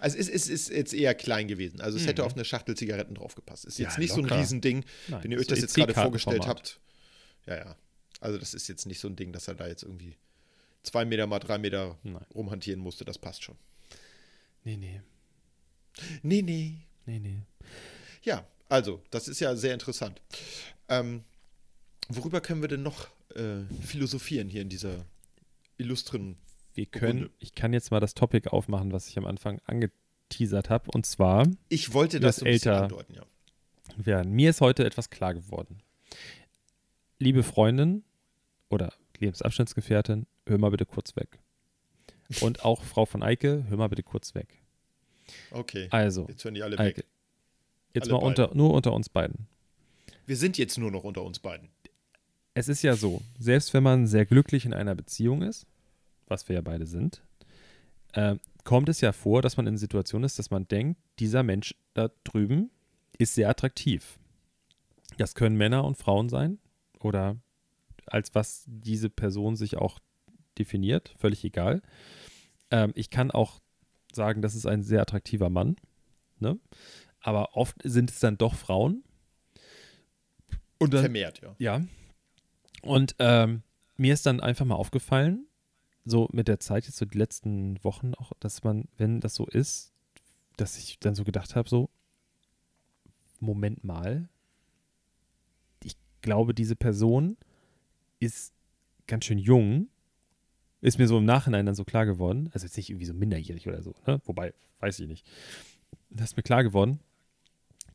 [0.00, 1.80] Also es ist, ist jetzt eher klein gewesen.
[1.80, 3.66] Also es hätte auf eine Schachtel Zigaretten draufgepasst.
[3.66, 3.82] Ist Mhm.
[3.84, 4.34] Ja, jetzt nicht so locker.
[4.34, 4.84] ein Riesending.
[5.08, 6.80] Nein, Wenn ihr so euch das jetzt gerade vorgestellt habt.
[7.46, 7.76] Ja, ja.
[8.20, 10.16] Also das ist jetzt nicht so ein Ding, dass er da jetzt irgendwie
[10.82, 12.24] zwei Meter mal drei Meter Nein.
[12.34, 13.04] rumhantieren musste.
[13.04, 13.56] Das passt schon.
[14.64, 15.02] Nee, nee.
[16.22, 16.78] Nee, nee.
[17.04, 17.38] Nee, nee.
[18.22, 20.20] Ja, also, das ist ja sehr interessant.
[20.88, 21.24] Ähm,
[22.08, 25.04] worüber können wir denn noch äh, philosophieren hier in dieser
[25.76, 26.38] illustren
[26.74, 30.90] Wir können, ich kann jetzt mal das Topic aufmachen, was ich am Anfang angeteasert habe.
[30.90, 32.82] Und zwar, Ich wollte das so ein bisschen älter.
[32.84, 33.26] andeuten, ja.
[34.06, 35.82] ja, mir ist heute etwas klar geworden.
[37.18, 38.04] Liebe Freundin
[38.70, 41.38] oder Lebensabschnittsgefährtin, hör mal bitte kurz weg.
[42.40, 44.62] Und auch Frau von Eike, hör mal bitte kurz weg.
[45.50, 47.06] Okay, Also, jetzt hören die alle Eike, weg.
[47.94, 49.46] Jetzt Alle mal unter, nur unter uns beiden.
[50.26, 51.68] Wir sind jetzt nur noch unter uns beiden.
[52.54, 55.66] Es ist ja so, selbst wenn man sehr glücklich in einer Beziehung ist,
[56.26, 57.22] was wir ja beide sind,
[58.14, 61.74] ähm, kommt es ja vor, dass man in Situationen ist, dass man denkt, dieser Mensch
[61.94, 62.70] da drüben
[63.18, 64.18] ist sehr attraktiv.
[65.18, 66.58] Das können Männer und Frauen sein
[67.00, 67.36] oder
[68.06, 69.98] als was diese Person sich auch
[70.58, 71.82] definiert, völlig egal.
[72.70, 73.60] Ähm, ich kann auch
[74.12, 75.76] sagen, das ist ein sehr attraktiver Mann,
[76.38, 76.58] ne?
[77.22, 79.04] Aber oft sind es dann doch Frauen.
[80.78, 81.54] Und dann, Vermehrt, ja.
[81.58, 81.80] ja.
[82.82, 83.62] Und ähm,
[83.96, 85.46] mir ist dann einfach mal aufgefallen,
[86.04, 89.46] so mit der Zeit, jetzt so die letzten Wochen auch, dass man, wenn das so
[89.46, 89.92] ist,
[90.56, 91.88] dass ich dann so gedacht habe, so,
[93.38, 94.28] Moment mal,
[95.82, 97.36] ich glaube, diese Person
[98.18, 98.52] ist
[99.06, 99.88] ganz schön jung.
[100.80, 102.50] Ist mir so im Nachhinein dann so klar geworden.
[102.52, 104.20] Also jetzt nicht irgendwie so minderjährig oder so, ne?
[104.24, 105.26] Wobei, weiß ich nicht.
[106.10, 107.00] Das ist mir klar geworden.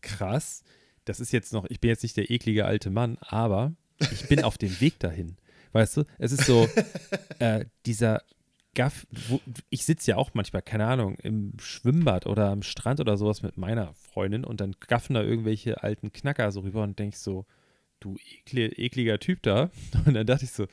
[0.07, 0.63] Krass.
[1.05, 3.73] Das ist jetzt noch, ich bin jetzt nicht der eklige alte Mann, aber
[4.11, 5.37] ich bin auf dem Weg dahin.
[5.71, 6.67] Weißt du, es ist so,
[7.39, 8.23] äh, dieser
[8.73, 13.17] Gaff, wo, ich sitze ja auch manchmal, keine Ahnung, im Schwimmbad oder am Strand oder
[13.17, 17.15] sowas mit meiner Freundin und dann gaffen da irgendwelche alten Knacker so rüber und denk
[17.15, 17.45] so,
[17.99, 19.71] du ekle, ekliger Typ da.
[20.05, 20.67] Und dann dachte ich so,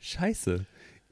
[0.00, 0.64] scheiße,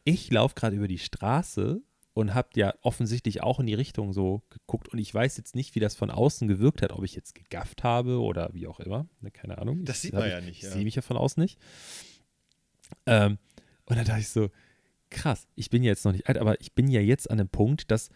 [0.05, 1.83] ich laufe gerade über die Straße
[2.15, 5.75] und habt ja offensichtlich auch in die Richtung so geguckt und ich weiß jetzt nicht,
[5.75, 9.07] wie das von außen gewirkt hat, ob ich jetzt gegafft habe oder wie auch immer,
[9.21, 9.85] ne, keine Ahnung.
[9.85, 10.59] Das sieht man ich, ja nicht.
[10.59, 10.71] Ich Ja.
[10.71, 11.59] sehe mich ja von außen nicht.
[13.07, 13.39] Ähm,
[13.87, 14.51] und dann dachte ich so,
[15.11, 17.49] krass, ich bin ja jetzt noch nicht alt, aber ich bin ja jetzt an dem
[17.49, 18.11] Punkt, dass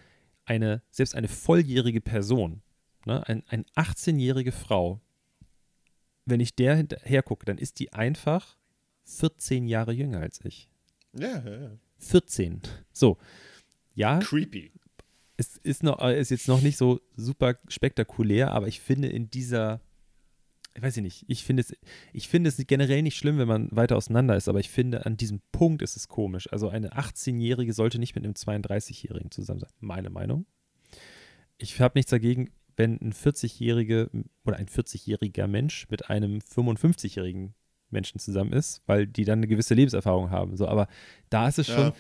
[0.45, 2.63] eine, selbst eine volljährige Person,
[3.07, 5.01] ne, ein, eine 18-jährige Frau,
[6.27, 8.57] wenn ich der hinterher gucke, dann ist die einfach
[9.05, 10.69] 14 Jahre jünger als ich.
[11.13, 11.71] Ja, ja, ja.
[11.99, 12.61] 14.
[12.93, 13.17] So.
[13.97, 14.71] Ja, Creepy.
[15.37, 19.31] es ist, noch, äh, ist jetzt noch nicht so super spektakulär, aber ich finde in
[19.31, 19.81] dieser,
[20.75, 21.75] ich weiß nicht, ich finde es,
[22.13, 25.17] ich finde es generell nicht schlimm, wenn man weiter auseinander ist, aber ich finde, an
[25.17, 26.53] diesem Punkt ist es komisch.
[26.53, 29.71] Also eine 18-Jährige sollte nicht mit einem 32-Jährigen zusammen sein.
[29.81, 30.47] Meine Meinung.
[31.59, 34.11] Ich habe nichts dagegen, wenn ein 40-Jährige
[34.45, 37.55] oder ein 40-jähriger Mensch mit einem 55-jährigen
[37.89, 40.59] Menschen zusammen ist, weil die dann eine gewisse Lebenserfahrung haben.
[40.59, 40.87] So, aber
[41.31, 41.95] da ist es schon Ja.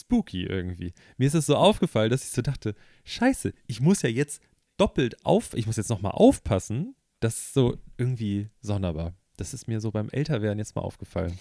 [0.00, 0.92] Spooky irgendwie.
[1.16, 2.74] Mir ist es so aufgefallen, dass ich so dachte,
[3.04, 4.42] scheiße, ich muss ja jetzt
[4.76, 6.94] doppelt auf, ich muss jetzt nochmal aufpassen.
[7.20, 9.14] Das ist so irgendwie sonderbar.
[9.36, 11.38] Das ist mir so beim Älterwerden jetzt mal aufgefallen.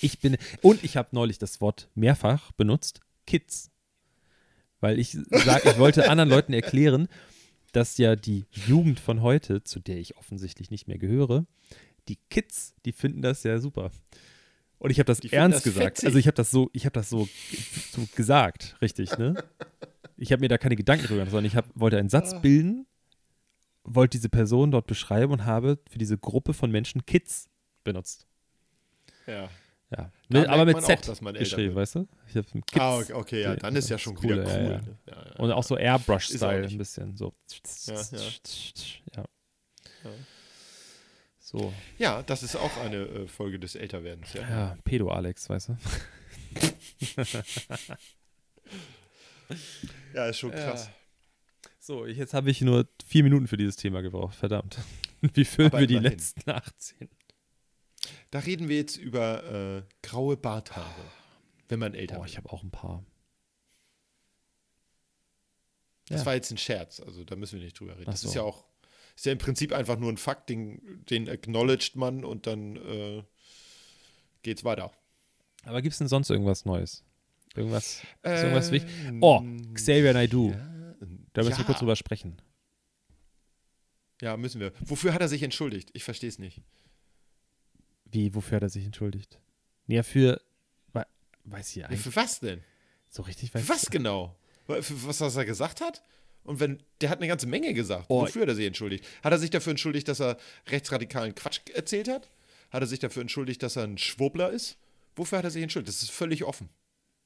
[0.00, 3.70] Ich bin, und ich habe neulich das Wort mehrfach benutzt, Kids.
[4.80, 7.08] Weil ich sag, ich wollte anderen Leuten erklären,
[7.72, 11.46] dass ja die Jugend von heute, zu der ich offensichtlich nicht mehr gehöre,
[12.08, 13.90] die Kids, die finden das ja super.
[14.84, 15.84] Und ich habe das Die ernst das gesagt.
[15.86, 16.06] fetzig.
[16.06, 17.26] Also ich habe das so, ich habe das so,
[17.90, 19.42] so gesagt, richtig, ne?
[20.18, 22.38] Ich habe mir da keine Gedanken drüber, gemacht, sondern ich hab, wollte einen Satz Ah.
[22.40, 22.86] bilden,
[23.84, 27.48] wollte diese Person dort beschreiben und habe für diese Gruppe von Menschen Kids
[27.82, 28.26] benutzt.
[29.26, 29.48] Ja.
[29.90, 30.10] Ja.
[30.28, 31.76] Da Mit, aber mit Z auch, geschrieben, wird.
[31.76, 32.08] weißt du?
[32.28, 32.78] Ich habe Kids.
[32.78, 34.48] Ah, okay, ja, dann ist ja schon Coole, cool.
[34.48, 34.68] ja, ja.
[34.68, 34.98] ne?
[35.08, 37.16] Ja, ja, Und auch so Airbrush-Style ein bisschen.
[37.16, 37.32] So.
[37.86, 38.18] Ja, ja.
[39.16, 39.24] Ja.
[41.52, 41.58] Ja.
[41.58, 41.72] So.
[41.98, 44.32] Ja, das ist auch eine äh, Folge des Älterwerdens.
[44.32, 44.48] Ja.
[44.48, 45.76] Ja, Pedo-Alex, weißt du?
[50.14, 50.88] ja, ist schon krass.
[51.78, 54.34] So, ich, jetzt habe ich nur vier Minuten für dieses Thema gebraucht.
[54.34, 54.78] Verdammt.
[55.20, 57.08] Wie füllen Aber wir die letzten 18?
[58.30, 61.04] Da reden wir jetzt über äh, graue Barthaare,
[61.68, 63.04] wenn man älter Boah, ich habe auch ein paar.
[66.08, 66.26] Das Ja.
[66.26, 68.04] war jetzt ein Scherz, also da müssen wir nicht drüber reden.
[68.08, 68.28] Ach Das so.
[68.28, 68.64] ist ja auch,
[69.14, 73.22] ist ja im Prinzip einfach nur ein Fakt, den, den acknowledged man und dann äh,
[74.42, 74.92] geht's weiter.
[75.64, 77.04] Aber gibt es denn sonst irgendwas Neues?
[77.54, 78.02] Irgendwas?
[78.22, 78.90] Äh, irgendwas wichtig?
[79.20, 79.42] Oh,
[79.74, 80.50] Xavier Naidoo.
[80.50, 80.94] Ja,
[81.32, 82.40] Da müssen ja, wir kurz drüber sprechen.
[84.20, 84.72] Ja, müssen wir.
[84.80, 85.90] Wofür hat er sich entschuldigt?
[85.92, 86.62] Ich verstehe es nicht.
[88.04, 89.40] Wie, wofür hat er sich entschuldigt?
[89.86, 90.40] Ja, für.
[90.92, 91.06] we-
[91.44, 92.00] Weiß ich Ja, eigentlich.
[92.00, 92.62] für was denn?
[93.08, 94.36] So richtig weiß Für was genau?
[94.66, 96.02] Für was, was er gesagt hat?
[96.44, 98.06] Und wenn, der hat eine ganze Menge gesagt.
[98.08, 98.22] Oh.
[98.22, 99.04] Wofür hat er sich entschuldigt?
[99.22, 100.36] Hat er sich dafür entschuldigt, dass er
[100.68, 102.30] rechtsradikalen Quatsch erzählt hat?
[102.70, 104.76] Hat er sich dafür entschuldigt, dass er ein Schwurbler ist?
[105.16, 105.88] Wofür hat er sich entschuldigt?
[105.96, 106.68] Das ist völlig offen.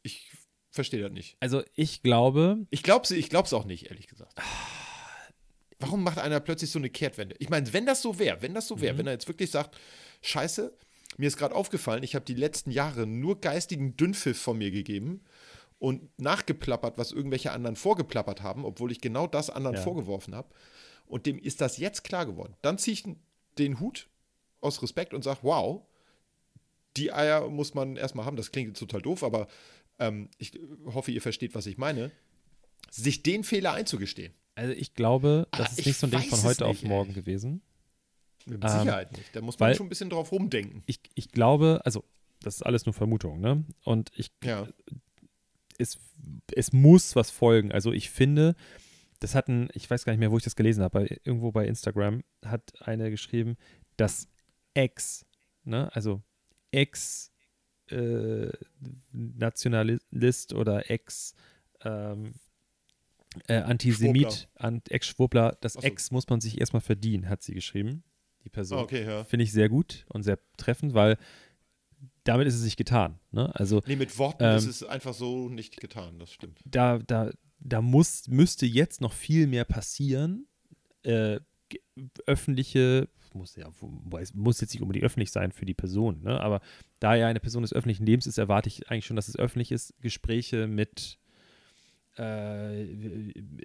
[0.03, 0.31] Ich
[0.71, 1.37] verstehe das nicht.
[1.41, 4.35] Also, ich glaube, Ich glaube ich glaub's auch nicht, ehrlich gesagt.
[5.81, 7.37] Warum macht einer plötzlich so eine Kehrtwende?
[7.39, 8.99] Ich meine, wenn das so wäre, wenn das so wäre, Mhm.
[8.99, 9.77] wenn er jetzt wirklich sagt,
[10.23, 10.73] scheiße,
[11.17, 15.21] mir ist gerade aufgefallen, ich habe die letzten Jahre nur geistigen Dünnpfiff von mir gegeben
[15.79, 19.83] und nachgeplappert, was irgendwelche anderen vorgeplappert haben, obwohl ich genau das anderen Ja.
[19.83, 20.49] vorgeworfen habe.
[21.07, 22.55] Und dem ist das jetzt klar geworden.
[22.63, 23.05] Dann ziehe ich
[23.59, 24.09] den Hut
[24.61, 25.83] aus Respekt und sage, wow,
[26.97, 28.37] die Eier muss man erstmal haben.
[28.37, 29.47] Das klingt jetzt total doof, aber
[29.99, 32.11] ähm, ich hoffe, ihr versteht, was ich meine.
[32.91, 34.33] Sich den Fehler einzugestehen.
[34.55, 36.89] also ich glaube, das Ah, ist ich nicht so ein Ding von heute auf nicht,
[36.89, 37.15] morgen ey.
[37.15, 37.63] gewesen.
[38.47, 39.35] Mit Ähm, Sicherheit nicht.
[39.37, 40.83] Da muss man weil- schon ein bisschen drauf rumdenken.
[40.87, 42.03] Ich, ich glaube, also,
[42.43, 43.65] das ist alles nur Vermutung, ne?
[43.85, 44.67] Und ich, Ja.
[45.79, 45.99] Es,
[46.55, 47.73] es muss was folgen.
[47.73, 48.55] Also ich finde,
[49.21, 52.23] das hatten, ich weiß gar nicht mehr, wo ich das gelesen habe, irgendwo bei Instagram
[52.45, 53.57] hat eine geschrieben,
[53.97, 54.29] dass
[54.75, 55.25] Ex,
[55.65, 56.23] ne, also
[56.71, 57.33] Ex
[57.91, 58.51] äh,
[59.13, 61.35] Nationalist oder Ex
[61.83, 62.35] ähm,
[63.47, 65.81] äh, Antisemit, an, Ex-Schwurbler, das so.
[65.81, 68.05] Ex muss man sich erstmal verdienen, hat sie geschrieben,
[68.45, 68.79] die Person.
[68.79, 69.25] Okay, ja.
[69.25, 71.19] Finde ich sehr gut und sehr treffend, weil
[72.29, 73.19] damit ist es nicht getan.
[73.31, 73.55] Ne?
[73.55, 76.61] Also, nee, mit Worten ähm, ist es einfach so nicht getan, das stimmt.
[76.67, 80.47] Da, da, da muss, müsste jetzt noch viel mehr passieren.
[81.05, 81.41] Äh,
[82.27, 83.71] öffentliche, muss ja,
[84.35, 86.41] muss jetzt nicht unbedingt öffentlich sein für die Person, ne?
[86.41, 86.61] aber
[86.99, 89.73] da ja eine Person des öffentlichen Lebens ist, erwarte ich eigentlich schon, dass es öffentlich
[89.73, 89.95] ist.
[90.01, 91.19] Gespräche mit
[92.19, 92.85] äh,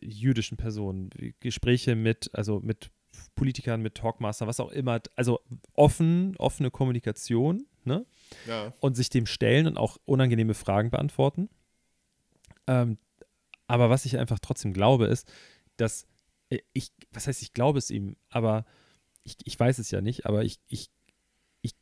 [0.01, 1.09] jüdischen Personen,
[1.39, 2.91] Gespräche mit, also mit
[3.35, 5.39] Politikern, mit Talkmaster, was auch immer, also
[5.73, 8.05] offen, offene Kommunikation, ne?
[8.47, 8.73] Ja.
[8.79, 11.49] Und sich dem stellen und auch unangenehme Fragen beantworten.
[12.67, 12.97] Ähm,
[13.67, 15.31] aber was ich einfach trotzdem glaube, ist,
[15.77, 16.05] dass
[16.49, 18.65] äh, ich, was heißt, ich glaube es ihm, aber
[19.23, 20.89] ich, ich weiß es ja nicht, aber ich, ich,
[21.61, 21.73] ich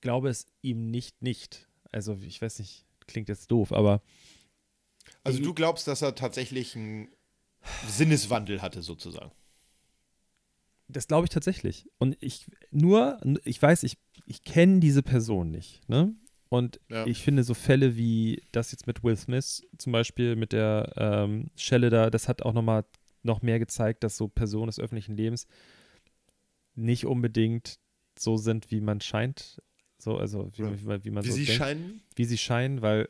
[0.00, 1.68] glaube es ihm nicht, nicht.
[1.92, 4.02] Also ich weiß nicht, klingt jetzt doof, aber
[5.24, 7.08] also du glaubst, dass er tatsächlich einen
[7.86, 9.32] Sinneswandel hatte, sozusagen.
[10.92, 11.88] Das glaube ich tatsächlich.
[11.98, 15.88] Und ich nur, ich weiß, ich, ich kenne diese Person nicht.
[15.88, 16.14] Ne?
[16.48, 17.06] Und ja.
[17.06, 21.50] ich finde so Fälle wie das jetzt mit Will Smith zum Beispiel, mit der ähm,
[21.56, 22.84] Schelle da, das hat auch nochmal
[23.22, 25.46] noch mehr gezeigt, dass so Personen des öffentlichen Lebens
[26.74, 27.78] nicht unbedingt
[28.18, 29.62] so sind, wie man scheint.
[29.98, 31.58] So, also wie, wie, wie man wie so sie denkt.
[31.58, 32.02] scheinen?
[32.16, 33.08] Wie sie scheinen, weil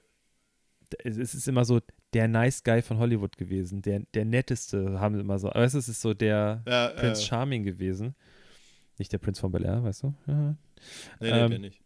[1.04, 1.80] es ist immer so
[2.12, 5.48] der Nice Guy von Hollywood gewesen, der, der netteste, haben sie immer so.
[5.50, 8.14] Aber es ist so der ja, Prince äh, Charming gewesen.
[8.98, 10.14] Nicht der Prinz von Bel Air, weißt du?
[10.26, 10.56] Ja.
[11.20, 11.82] Nee, nee, ähm, nicht.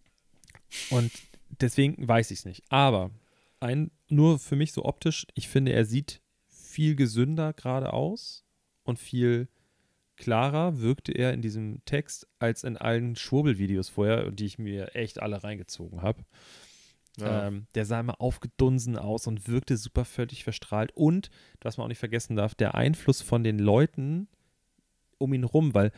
[0.91, 1.11] Und
[1.61, 2.63] deswegen weiß ich es nicht.
[2.69, 3.11] Aber
[3.59, 8.45] ein, nur für mich so optisch, ich finde, er sieht viel gesünder gerade aus
[8.85, 9.49] und viel
[10.17, 15.21] klarer wirkte er in diesem Text als in allen Schwurbelvideos vorher, die ich mir echt
[15.21, 16.25] alle reingezogen habe.
[17.19, 17.47] Ja.
[17.47, 20.93] Ähm, der sah immer aufgedunsen aus und wirkte super völlig verstrahlt.
[20.95, 24.29] Und, was man auch nicht vergessen darf, der Einfluss von den Leuten
[25.19, 25.93] um ihn rum, weil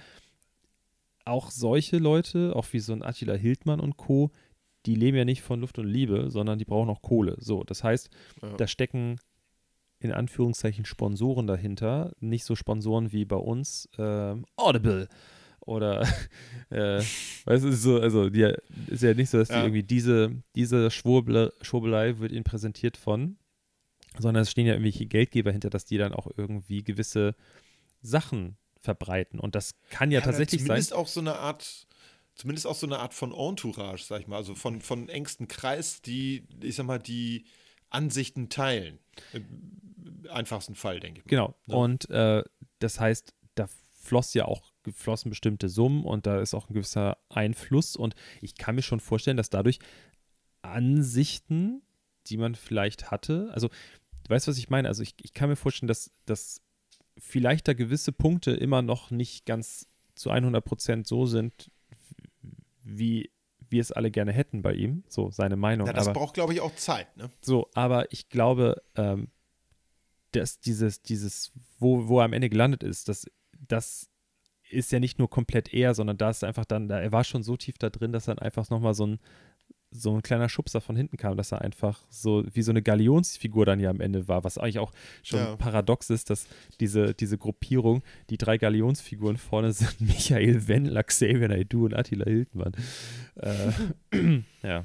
[1.24, 4.30] auch solche Leute, auch wie so ein Attila Hildmann und Co.,
[4.84, 7.36] die leben ja nicht von Luft und Liebe, sondern die brauchen auch Kohle.
[7.40, 8.08] So, das heißt,
[8.42, 8.56] ja.
[8.56, 9.18] da stecken
[9.98, 15.08] in Anführungszeichen Sponsoren dahinter, nicht so Sponsoren wie bei uns ähm, Audible
[15.66, 16.02] oder
[16.70, 17.02] äh,
[17.44, 18.52] weißt du, so, also die,
[18.86, 19.56] ist ja nicht so, dass ja.
[19.56, 23.36] die irgendwie diese, diese Schwurbel, Schwurbelei wird ihnen präsentiert von,
[24.18, 27.34] sondern es stehen ja irgendwelche Geldgeber hinter, dass die dann auch irgendwie gewisse
[28.00, 29.40] Sachen verbreiten.
[29.40, 30.98] Und das kann ja, ja tatsächlich zumindest sein.
[30.98, 31.86] auch so eine Art,
[32.34, 36.00] zumindest auch so eine Art von Entourage, sag ich mal, also von, von engsten Kreis,
[36.00, 37.44] die, ich sag mal, die
[37.90, 38.98] Ansichten teilen.
[39.32, 41.26] Im einfachsten Fall, denke ich.
[41.26, 41.54] Genau.
[41.66, 41.74] Ja.
[41.74, 42.44] Und äh,
[42.78, 47.18] das heißt, da floss ja auch geflossen bestimmte Summen und da ist auch ein gewisser
[47.28, 49.78] Einfluss und ich kann mir schon vorstellen, dass dadurch
[50.62, 51.82] Ansichten,
[52.26, 55.56] die man vielleicht hatte, also du weißt, was ich meine, also ich, ich kann mir
[55.56, 56.62] vorstellen, dass, dass
[57.18, 61.70] vielleicht da gewisse Punkte immer noch nicht ganz zu 100 Prozent so sind,
[62.82, 63.30] wie
[63.68, 65.86] wir es alle gerne hätten bei ihm, so seine Meinung.
[65.86, 67.30] Ja, das aber, braucht, glaube ich, auch Zeit, ne?
[67.40, 69.28] So, aber ich glaube, ähm,
[70.32, 73.26] dass dieses, dieses, wo, wo er am Ende gelandet ist, dass
[73.58, 74.08] das
[74.70, 77.42] ist ja nicht nur komplett er, sondern da ist einfach dann, da, er war schon
[77.42, 79.18] so tief da drin, dass dann einfach nochmal so ein,
[79.90, 83.64] so ein kleiner Schubser von hinten kam, dass er einfach so wie so eine Galionsfigur
[83.64, 84.92] dann ja am Ende war, was eigentlich auch
[85.22, 85.56] schon ja.
[85.56, 86.46] paradox ist, dass
[86.80, 92.72] diese, diese Gruppierung, die drei Galionsfiguren vorne sind Michael Wendler, Xavier Naidoo und Attila Hildmann.
[93.36, 94.84] äh, ja.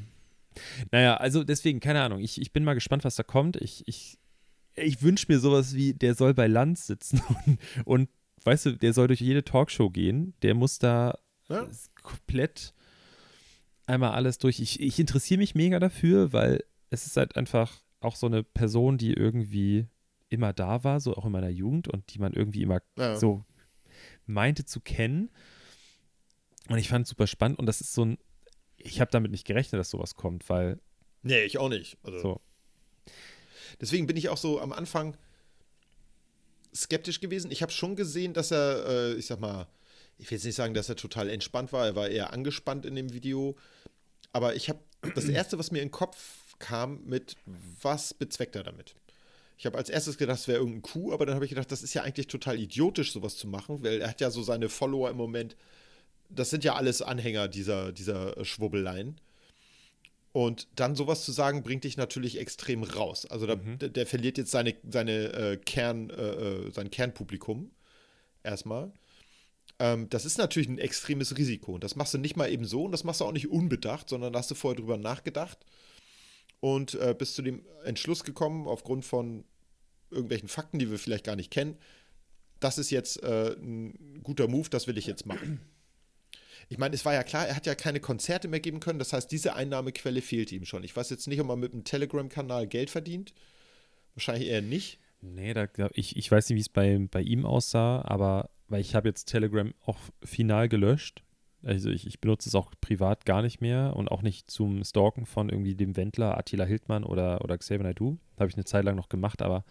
[0.92, 3.56] Naja, also deswegen, keine Ahnung, ich, ich bin mal gespannt, was da kommt.
[3.58, 4.20] Ich, ich,
[4.76, 8.10] ich wünsche mir sowas wie, der soll bei Land sitzen und, und
[8.44, 11.18] weißt du, der soll durch jede Talkshow gehen, der muss da
[11.50, 11.68] ja.
[12.02, 12.74] komplett
[13.86, 14.60] einmal alles durch.
[14.60, 18.98] Ich, ich interessiere mich mega dafür, weil es ist halt einfach auch so eine Person,
[18.98, 19.88] die irgendwie
[20.30, 23.18] immer da war, so auch in meiner Jugend und die man irgendwie immer ja.
[23.18, 23.44] so
[24.26, 25.30] meinte zu kennen.
[26.70, 28.18] Und ich fand es super spannend und das ist so ein,
[28.78, 30.80] ich habe damit nicht gerechnet, dass sowas kommt, weil.
[31.22, 31.98] Nee, ich auch nicht.
[32.04, 32.42] Also, so.
[33.80, 35.18] Deswegen bin ich auch so am Anfang
[36.76, 37.52] skeptisch gewesen.
[37.52, 39.68] Ich habe schon gesehen, dass er, äh, ich sag mal,
[40.18, 42.96] ich will jetzt nicht sagen, dass er total entspannt war, er war eher angespannt in
[42.96, 43.56] dem Video.
[44.34, 44.80] Aber ich habe
[45.16, 46.18] das Erste, was mir in den Kopf
[46.60, 47.36] kam, mit
[47.82, 48.96] was bezweckt er damit?
[49.58, 51.84] Ich habe als erstes gedacht, es wäre irgendein Coup, aber dann habe ich gedacht, das
[51.84, 55.10] ist ja eigentlich total idiotisch, sowas zu machen, weil er hat ja so seine Follower
[55.10, 55.56] im Moment,
[56.30, 59.20] das sind ja alles Anhänger dieser, dieser Schwubbeleien.
[60.34, 63.26] Und dann sowas zu sagen, bringt dich natürlich extrem raus.
[63.26, 63.80] Also da, mhm.
[63.80, 67.72] der, der, verliert jetzt seine, seine äh, Kern, äh, äh, sein Kernpublikum
[68.42, 68.94] erstmal.
[69.80, 71.74] Ähm, das ist natürlich ein extremes Risiko.
[71.74, 74.08] Und das machst du nicht mal eben so und das machst du auch nicht unbedacht,
[74.08, 75.58] sondern da hast du vorher drüber nachgedacht
[76.62, 79.44] und äh, bist zu dem Entschluss gekommen, aufgrund von
[80.12, 81.78] irgendwelchen Fakten, die wir vielleicht gar nicht kennen.
[82.60, 85.60] Das ist jetzt äh, ein guter Move, das will ich jetzt machen.
[86.72, 88.98] Ich meine, es war ja klar, er hat ja keine Konzerte mehr geben können.
[88.98, 90.86] Das heißt, diese Einnahmequelle fehlt ihm schon.
[90.86, 93.34] Ich weiß jetzt nicht, ob man mit einem Telegram-Kanal Geld verdient.
[94.16, 94.98] Wahrscheinlich eher nicht.
[95.20, 98.96] Nee, da, ich, ich weiß nicht, wie es bei, bei ihm aussah, aber weil ich
[98.96, 101.24] habe jetzt Telegram auch final gelöscht.
[101.62, 105.26] Also ich, ich, benutze es auch privat gar nicht mehr und auch nicht zum Stalken
[105.26, 108.18] von irgendwie dem Wendler, Attila Hildmann oder, oder Xavier Naidoo.
[108.40, 109.66] Habe ich eine Zeit lang noch gemacht, aber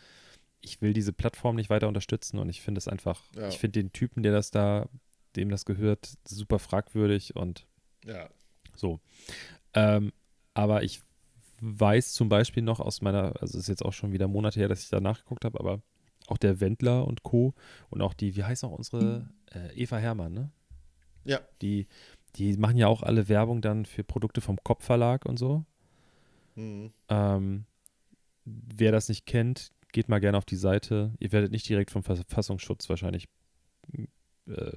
[0.60, 3.48] ich will diese Plattform nicht weiter unterstützen und ich finde es einfach, ja.
[3.48, 4.90] ich finde den Typen, der das da,
[5.36, 7.66] dem das gehört, super fragwürdig und
[8.04, 8.28] ja.
[8.74, 9.00] so.
[9.74, 10.12] Ähm,
[10.54, 11.02] aber ich
[11.60, 14.68] weiß zum Beispiel noch aus meiner, also es ist jetzt auch schon wieder Monate her,
[14.68, 15.82] dass ich da nachgeguckt habe, aber
[16.26, 17.54] auch der Wendler und Co.
[17.90, 20.50] und auch die, wie heißt auch unsere äh, Eva Hermann, ne?
[21.24, 21.40] Ja.
[21.60, 21.86] Die,
[22.36, 25.64] die machen ja auch alle Werbung dann für Produkte vom Kopfverlag und so.
[26.54, 26.92] Mhm.
[27.08, 27.64] Ähm,
[28.44, 31.12] wer das nicht kennt, geht mal gerne auf die Seite.
[31.18, 33.28] Ihr werdet nicht direkt vom Verfassungsschutz wahrscheinlich
[34.56, 34.72] äh,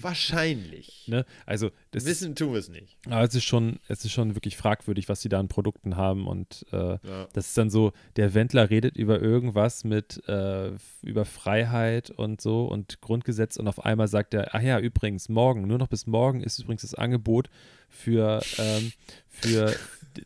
[0.00, 1.06] Wahrscheinlich.
[1.08, 1.24] Ne?
[1.44, 2.96] Also Wissen tun wir es nicht.
[3.06, 6.26] Aber es ist schon, es ist schon wirklich fragwürdig, was sie da an Produkten haben.
[6.26, 7.28] Und äh, ja.
[7.32, 10.70] das ist dann so, der Wendler redet über irgendwas mit äh,
[11.02, 15.66] über Freiheit und so und Grundgesetz und auf einmal sagt er, ach ja, übrigens, morgen,
[15.66, 17.48] nur noch bis morgen ist übrigens das Angebot
[17.88, 18.92] für, ähm,
[19.28, 19.74] für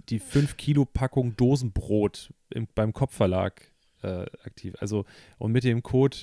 [0.08, 3.62] die 5 Kilo Packung Dosenbrot im, beim Kopfverlag
[4.02, 4.74] äh, aktiv.
[4.80, 5.04] Also
[5.38, 6.18] und mit dem Code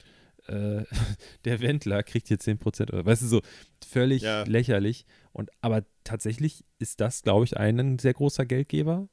[0.50, 0.86] äh,
[1.46, 3.42] der Wendler kriegt hier 10% oder weißt du so,
[3.86, 4.44] völlig ja.
[4.44, 5.06] lächerlich.
[5.32, 9.08] Und aber tatsächlich ist das, glaube ich, ein sehr großer Geldgeber,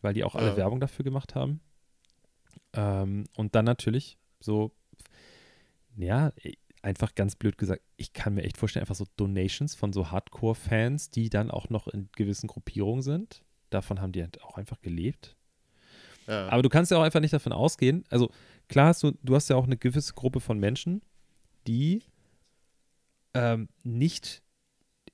[0.00, 0.56] weil die auch alle ja.
[0.56, 1.60] Werbung dafür gemacht haben.
[2.74, 4.72] Ähm, und dann natürlich so,
[5.96, 6.32] ja,
[6.82, 11.10] einfach ganz blöd gesagt, ich kann mir echt vorstellen, einfach so Donations von so Hardcore-Fans,
[11.10, 13.42] die dann auch noch in gewissen Gruppierungen sind.
[13.70, 15.36] Davon haben die halt auch einfach gelebt.
[16.26, 16.48] Ja.
[16.48, 18.30] Aber du kannst ja auch einfach nicht davon ausgehen, also
[18.68, 21.02] klar hast du, du hast ja auch eine gewisse Gruppe von Menschen,
[21.66, 22.02] die
[23.34, 24.42] ähm, nicht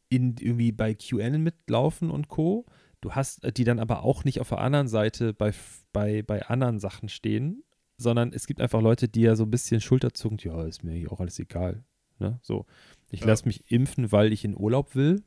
[0.09, 2.67] in, irgendwie bei QN mitlaufen und Co.
[3.01, 5.53] Du hast, äh, die dann aber auch nicht auf der anderen Seite bei,
[5.93, 7.63] bei, bei anderen Sachen stehen,
[7.97, 11.13] sondern es gibt einfach Leute, die ja so ein bisschen schulterzuckend, ja, ist mir hier
[11.13, 11.85] auch alles egal.
[12.19, 12.39] Ne?
[12.43, 12.67] So,
[13.11, 13.27] ich ja.
[13.27, 15.23] lasse mich impfen, weil ich in Urlaub will.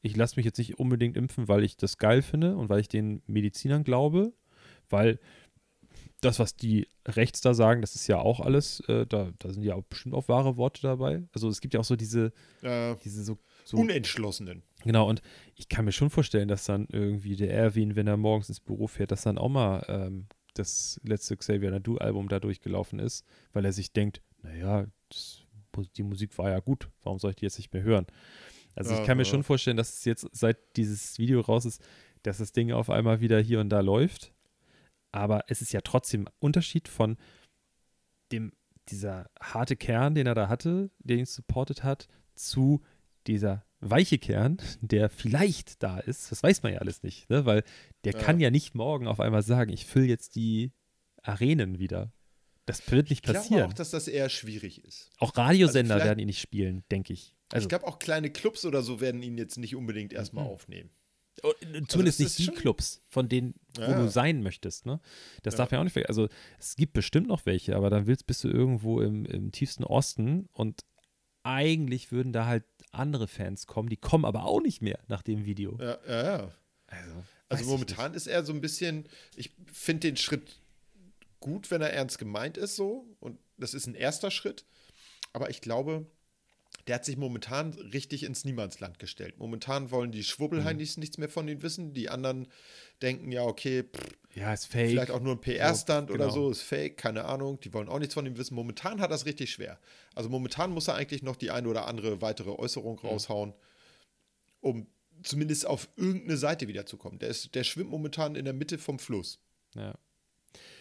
[0.00, 2.88] Ich lasse mich jetzt nicht unbedingt impfen, weil ich das geil finde und weil ich
[2.88, 4.32] den Medizinern glaube,
[4.92, 5.18] weil
[6.22, 9.64] das, was die rechts da sagen, das ist ja auch alles, äh, da, da sind
[9.64, 11.24] ja auch bestimmt auch wahre Worte dabei.
[11.32, 12.32] Also es gibt ja auch so diese,
[12.62, 14.62] äh, diese so, so, Unentschlossenen.
[14.84, 15.20] Genau, und
[15.56, 18.86] ich kann mir schon vorstellen, dass dann irgendwie der Erwin, wenn er morgens ins Büro
[18.86, 23.72] fährt, dass dann auch mal ähm, das letzte Xavier Nadu-Album da durchgelaufen ist, weil er
[23.72, 25.42] sich denkt, naja, das,
[25.96, 28.06] die Musik war ja gut, warum soll ich die jetzt nicht mehr hören?
[28.74, 31.82] Also ich kann mir schon vorstellen, dass es jetzt, seit dieses Video raus ist,
[32.22, 34.32] dass das Ding auf einmal wieder hier und da läuft
[35.12, 37.16] aber es ist ja trotzdem Unterschied von
[38.32, 38.52] dem,
[38.88, 42.82] dieser harte Kern, den er da hatte, der ihn supportet hat, zu
[43.26, 46.32] dieser weiche Kern, der vielleicht da ist.
[46.32, 47.44] Das weiß man ja alles nicht, ne?
[47.44, 47.62] weil
[48.04, 48.18] der ja.
[48.18, 50.72] kann ja nicht morgen auf einmal sagen, ich fülle jetzt die
[51.22, 52.12] Arenen wieder.
[52.64, 53.42] Das wird nicht passieren.
[53.42, 55.10] Ich glaube auch, dass das eher schwierig ist.
[55.18, 57.34] Auch Radiosender also werden ihn nicht spielen, denke ich.
[57.52, 60.50] Also, ich glaube auch kleine Clubs oder so werden ihn jetzt nicht unbedingt erstmal mhm.
[60.50, 60.90] aufnehmen.
[61.42, 61.52] Oh,
[61.88, 64.02] zumindest also nicht die Clubs, von denen, wo ja.
[64.02, 64.86] du sein möchtest.
[64.86, 65.00] Ne?
[65.42, 65.58] Das ja.
[65.58, 66.10] darf ja auch nicht vergessen.
[66.10, 66.28] Also
[66.58, 70.48] es gibt bestimmt noch welche, aber dann willst, bist du irgendwo im, im tiefsten Osten
[70.52, 70.84] und
[71.42, 75.44] eigentlich würden da halt andere Fans kommen, die kommen aber auch nicht mehr nach dem
[75.44, 75.78] Video.
[75.80, 76.54] Ja, ja, ja.
[76.86, 77.12] Also,
[77.48, 80.60] also momentan ist er so ein bisschen, ich finde den Schritt
[81.40, 84.64] gut, wenn er ernst gemeint ist so und das ist ein erster Schritt,
[85.32, 86.06] aber ich glaube,
[86.86, 89.38] der hat sich momentan richtig ins Niemandsland gestellt.
[89.38, 91.00] Momentan wollen die Schwubbelheinis mhm.
[91.02, 91.94] nichts mehr von ihm wissen.
[91.94, 92.48] Die anderen
[93.00, 94.90] denken, ja, okay, pff, ja, ist fake.
[94.90, 96.24] Vielleicht auch nur ein PR-Stand so, genau.
[96.24, 97.60] oder so, ist fake, keine Ahnung.
[97.60, 98.54] Die wollen auch nichts von ihm wissen.
[98.54, 99.78] Momentan hat er es richtig schwer.
[100.14, 103.08] Also momentan muss er eigentlich noch die eine oder andere weitere Äußerung mhm.
[103.08, 103.54] raushauen,
[104.60, 104.86] um
[105.22, 107.18] zumindest auf irgendeine Seite wiederzukommen.
[107.18, 109.38] Der, ist, der schwimmt momentan in der Mitte vom Fluss.
[109.74, 109.94] Ja.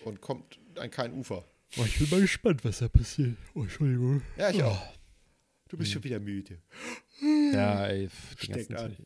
[0.03, 1.45] Und kommt an kein Ufer.
[1.77, 3.37] Oh, ich bin mal gespannt, was da passiert.
[3.53, 4.21] Oh, Entschuldigung.
[4.37, 4.67] Ja, ich oh.
[4.67, 5.00] auch.
[5.71, 5.93] Du bist hm.
[5.93, 6.57] schon wieder müde.
[7.53, 8.09] Ja, ey.
[8.37, 8.97] Steckt an.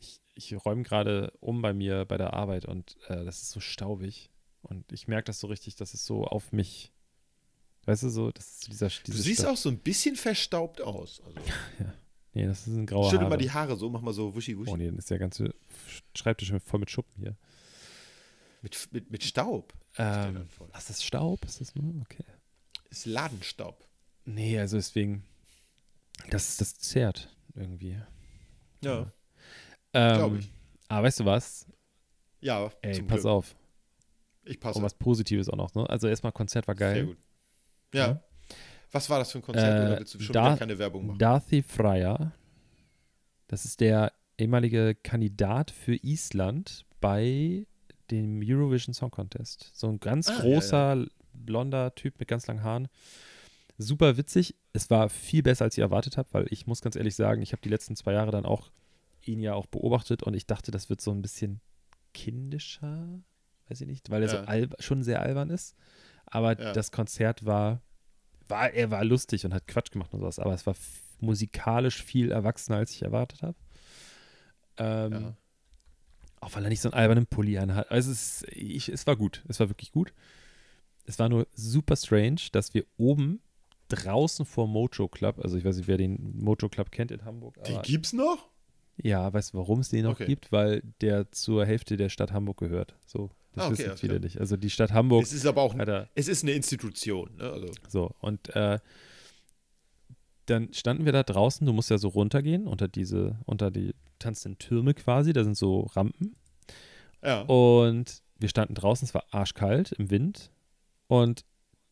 [0.00, 3.60] Ich, ich räume gerade um bei mir bei der Arbeit und äh, das ist so
[3.60, 4.30] staubig.
[4.62, 6.92] Und ich merke das so richtig, dass es so auf mich.
[7.84, 8.88] Weißt du, so, das ist dieser.
[8.88, 9.52] Du siehst Staub.
[9.52, 11.20] auch so ein bisschen verstaubt aus.
[11.26, 11.38] Also.
[11.78, 11.94] ja.
[12.32, 14.70] Nee, das ist ein grauer Schüttel mal die Haare so, mach mal so wuschi wuschi.
[14.70, 15.54] Oh nee, dann ist der ganze
[16.16, 17.36] Schreibtisch voll mit Schuppen hier.
[18.62, 19.74] Mit, mit, mit Staub?
[19.98, 21.44] Ähm, ist das Staub?
[21.44, 22.00] Ist das nur?
[22.00, 22.24] Okay.
[22.88, 23.86] Ist Ladenstaub.
[24.24, 25.24] Nee, also deswegen.
[26.30, 28.00] Das, das zehrt irgendwie.
[28.82, 29.10] Ja.
[29.92, 30.52] Ähm, Glaube ich.
[30.88, 31.66] Aber weißt du was?
[32.40, 32.70] Ja.
[32.82, 33.32] Ey, pass Glück.
[33.32, 33.56] auf.
[34.44, 34.78] Ich passe.
[34.78, 35.88] Und was Positives auch noch, ne?
[35.88, 36.94] Also erstmal Konzert war geil.
[36.94, 37.18] Sehr gut.
[37.94, 38.06] Ja.
[38.08, 38.22] ja.
[38.90, 39.66] Was war das für ein Konzert?
[39.66, 41.18] Äh, oder willst du schon Dar keine Werbung machen?
[41.18, 42.32] Darthy Fryer
[43.48, 47.66] Das ist der ehemalige Kandidat für Island bei
[48.10, 49.70] dem Eurovision Song Contest.
[49.74, 52.88] So ein ganz Ah, ja, großer, blonder Typ mit ganz langen Haaren.
[53.78, 54.56] Super witzig.
[54.72, 57.52] Es war viel besser, als ich erwartet habe, weil ich muss ganz ehrlich sagen, ich
[57.52, 58.70] habe die letzten zwei Jahre dann auch
[59.22, 61.60] ihn ja auch beobachtet und ich dachte, das wird so ein bisschen
[62.14, 63.20] kindischer,
[63.68, 64.40] weiß ich nicht, weil er Ja.
[64.42, 65.76] so alb schon sehr albern ist.
[66.26, 66.72] Aber Ja.
[66.72, 67.80] das Konzert war,
[68.48, 70.74] war, er war lustig und hat Quatsch gemacht und sowas, aber es war
[71.20, 73.56] musikalisch viel erwachsener, als ich erwartet habe.
[74.78, 75.36] Ähm, Ja.
[76.40, 77.90] Auch weil er nicht so einen albernen Pulli anhat.
[77.90, 79.42] Also es, ich, es war gut.
[79.48, 80.12] Es war wirklich gut.
[81.04, 83.40] Es war nur super strange, dass wir oben
[83.88, 87.56] draußen vor Mojo Club, also ich weiß nicht, wer den Mojo Club kennt in Hamburg,
[87.64, 88.48] Die gibt's noch?
[89.00, 90.26] ja, weißt du, warum es den noch Okay.
[90.26, 90.50] gibt?
[90.52, 92.96] Weil der zur Hälfte der Stadt Hamburg gehört.
[93.06, 94.24] So, das Ah, okay, wissen viele klar.
[94.24, 94.40] nicht.
[94.40, 97.30] Also die Stadt Hamburg Es ist aber auch, hat er es ist eine Institution.
[97.36, 97.44] Ne?
[97.50, 98.78] Also, so, und äh,
[100.46, 104.58] dann standen wir da draußen, du musst ja so runtergehen unter diese, unter die tanzenden
[104.58, 106.34] Türme quasi, da sind so Rampen.
[107.22, 107.42] ja.
[107.42, 110.50] Und wir standen draußen, es war arschkalt im Wind.
[111.08, 111.44] Und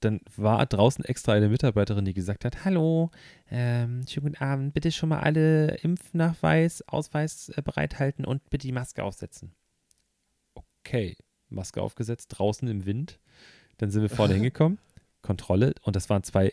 [0.06, 3.10] dann war draußen extra eine Mitarbeiterin, die gesagt hat: Hallo,
[3.50, 8.72] ähm, schönen guten Abend, bitte schon mal alle Impfnachweis, Ausweis äh, bereithalten und bitte die
[8.72, 9.52] Maske aufsetzen.
[10.54, 11.16] Okay,
[11.48, 13.18] Maske aufgesetzt, draußen im Wind.
[13.78, 14.78] Dann sind wir vorne hingekommen,
[15.22, 16.52] Kontrolle, und das waren zwei,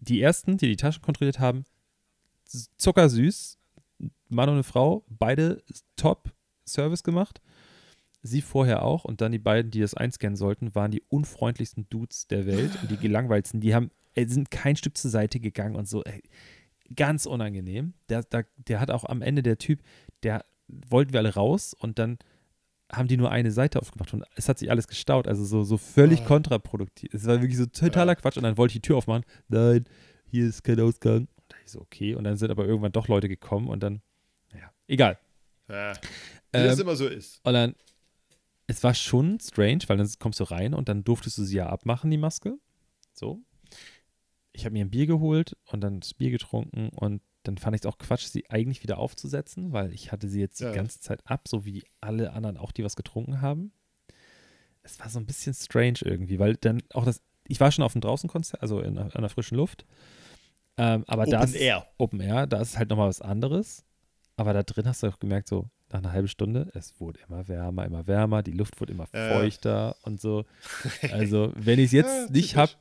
[0.00, 1.64] die ersten, die die Taschen kontrolliert haben,
[2.78, 3.58] zuckersüß,
[4.28, 5.62] Mann und eine Frau, beide
[5.96, 6.32] top
[6.66, 7.40] Service gemacht.
[8.26, 12.26] Sie vorher auch und dann die beiden, die das einscannen sollten, waren die unfreundlichsten Dudes
[12.26, 13.60] der Welt und die gelangweilsten.
[13.60, 16.02] Die haben, äh, sind kein Stück zur Seite gegangen und so.
[16.04, 16.22] Ey,
[16.96, 17.92] ganz unangenehm.
[18.08, 19.82] Der, der, der hat auch am Ende der Typ,
[20.22, 22.18] der wollten wir alle raus und dann
[22.90, 25.26] haben die nur eine Seite aufgemacht und es hat sich alles gestaut.
[25.28, 26.26] Also so, so völlig Ah.
[26.26, 27.12] kontraproduktiv.
[27.12, 28.14] Es war wirklich so totaler Ja.
[28.16, 29.24] Quatsch und dann wollte ich die Tür aufmachen.
[29.48, 29.84] Nein,
[30.30, 31.20] hier ist kein Ausgang.
[31.20, 32.14] Und da ich so, okay.
[32.14, 34.00] Und dann sind aber irgendwann doch Leute gekommen und dann,
[34.52, 35.18] naja, egal.
[35.68, 35.92] ja.
[35.92, 35.98] Wie
[36.52, 37.40] das Ähm, immer so ist.
[37.44, 37.74] und dann,
[38.66, 41.68] es war schon strange, weil dann kommst du rein und dann durftest du sie ja
[41.68, 42.58] abmachen, die Maske.
[43.12, 43.40] So.
[44.52, 47.82] Ich habe mir ein Bier geholt und dann das Bier getrunken und dann fand ich
[47.82, 50.72] es auch Quatsch, sie eigentlich wieder aufzusetzen, weil ich hatte sie jetzt die Ja.
[50.72, 53.72] ganze Zeit ab, so wie alle anderen auch, die was getrunken haben.
[54.82, 57.92] Es war so ein bisschen strange irgendwie, weil dann auch das, ich war schon auf
[57.92, 59.84] dem Draußenkonzert, also in, der frischen Luft.
[60.76, 61.86] Ähm, aber da Open ist, Air.
[61.98, 63.84] Open Air, da ist halt nochmal was anderes.
[64.36, 67.46] Aber da drin hast du auch gemerkt, so nach einer halben Stunde, es wurde immer
[67.48, 70.44] wärmer, immer wärmer, die Luft wurde immer feuchter und so.
[71.12, 72.72] Also, wenn ich es jetzt nicht habe,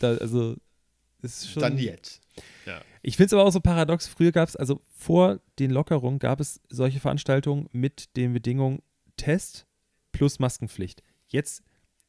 [0.00, 0.56] also,
[1.22, 1.62] ist schon.
[1.62, 2.20] Dann jetzt.
[2.66, 2.80] Ja.
[3.02, 4.06] Ich finde es aber auch so paradox.
[4.06, 8.80] Früher gab es, also vor den Lockerungen gab es solche Veranstaltungen mit den Bedingungen
[9.16, 9.66] Test
[10.12, 11.02] plus Maskenpflicht.
[11.28, 11.62] Jetzt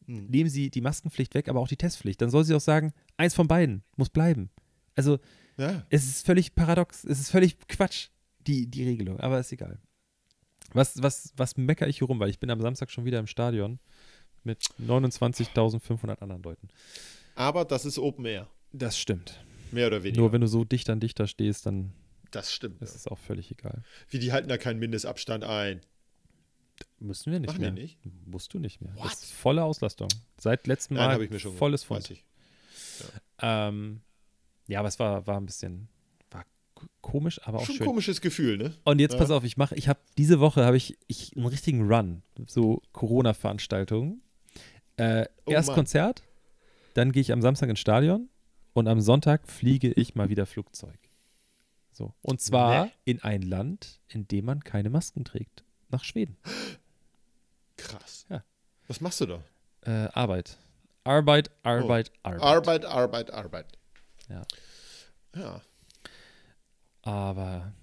[0.06, 0.26] Hm.
[0.28, 2.20] nehmen sie die Maskenpflicht weg, aber auch die Testpflicht.
[2.22, 4.50] Dann soll sie auch sagen, eins von beiden muss bleiben.
[4.96, 5.20] Also,
[5.58, 5.86] Ja.
[5.92, 8.08] es ist völlig paradox, es ist völlig Quatsch,
[8.48, 9.80] die, die Regelung, aber ist egal.
[10.74, 13.28] Was, was, was meckere ich hier rum, weil ich bin am Samstag schon wieder im
[13.28, 13.80] Stadion
[14.44, 16.70] mit 29.500 anderen Leuten.
[17.36, 18.48] Aber das ist Open Air.
[18.72, 19.44] Das stimmt.
[19.72, 20.22] Mehr oder weniger.
[20.22, 21.94] Nur wenn du so dicht an dicht da stehst, dann
[22.32, 22.82] das stimmt.
[22.82, 22.96] ist Ja.
[22.98, 23.84] es auch völlig egal.
[24.10, 25.82] Wie die halten da keinen Mindestabstand ein.
[27.00, 27.72] Müssen wir nicht Machen mehr.
[27.72, 27.98] nicht?
[28.26, 28.94] Musst du nicht mehr.
[28.96, 29.06] What?
[29.06, 30.10] Das ist volle Auslastung.
[30.38, 32.10] Seit letztem Nein, Mal habe ich mir schon volles Fund.
[32.12, 32.24] ich.
[33.42, 34.02] Ähm,
[34.68, 35.88] ja, aber es war, war ein bisschen
[37.02, 37.88] komisch, aber auch Schon ein schön.
[37.88, 38.74] komisches Gefühl, ne?
[38.84, 39.20] Und jetzt Ja.
[39.20, 42.82] pass auf, ich mache, ich habe diese Woche habe ich, ich einen richtigen Run, so
[42.94, 44.22] Corona-Veranstaltungen.
[44.98, 45.76] Äh, Oh erst Mann.
[45.76, 46.24] Konzert,
[46.94, 48.30] dann gehe ich am Samstag ins Stadion
[48.74, 50.98] und am Sonntag fliege ich mal wieder Flugzeug.
[51.92, 52.14] So.
[52.22, 52.92] Und zwar Nee.
[53.06, 55.64] in ein Land, in dem man keine Masken trägt.
[55.90, 56.38] Nach Schweden.
[57.78, 58.26] Krass.
[58.30, 58.44] Ja.
[58.88, 59.44] Was machst du da?
[59.86, 60.58] Äh, Arbeit.
[61.04, 62.42] Arbeit, Arbeit, Arbeit.
[62.42, 62.44] Oh.
[62.46, 63.66] Arbeit, Arbeit, Arbeit.
[64.30, 64.46] Ja.
[65.36, 65.62] Ja.
[67.02, 67.74] Aber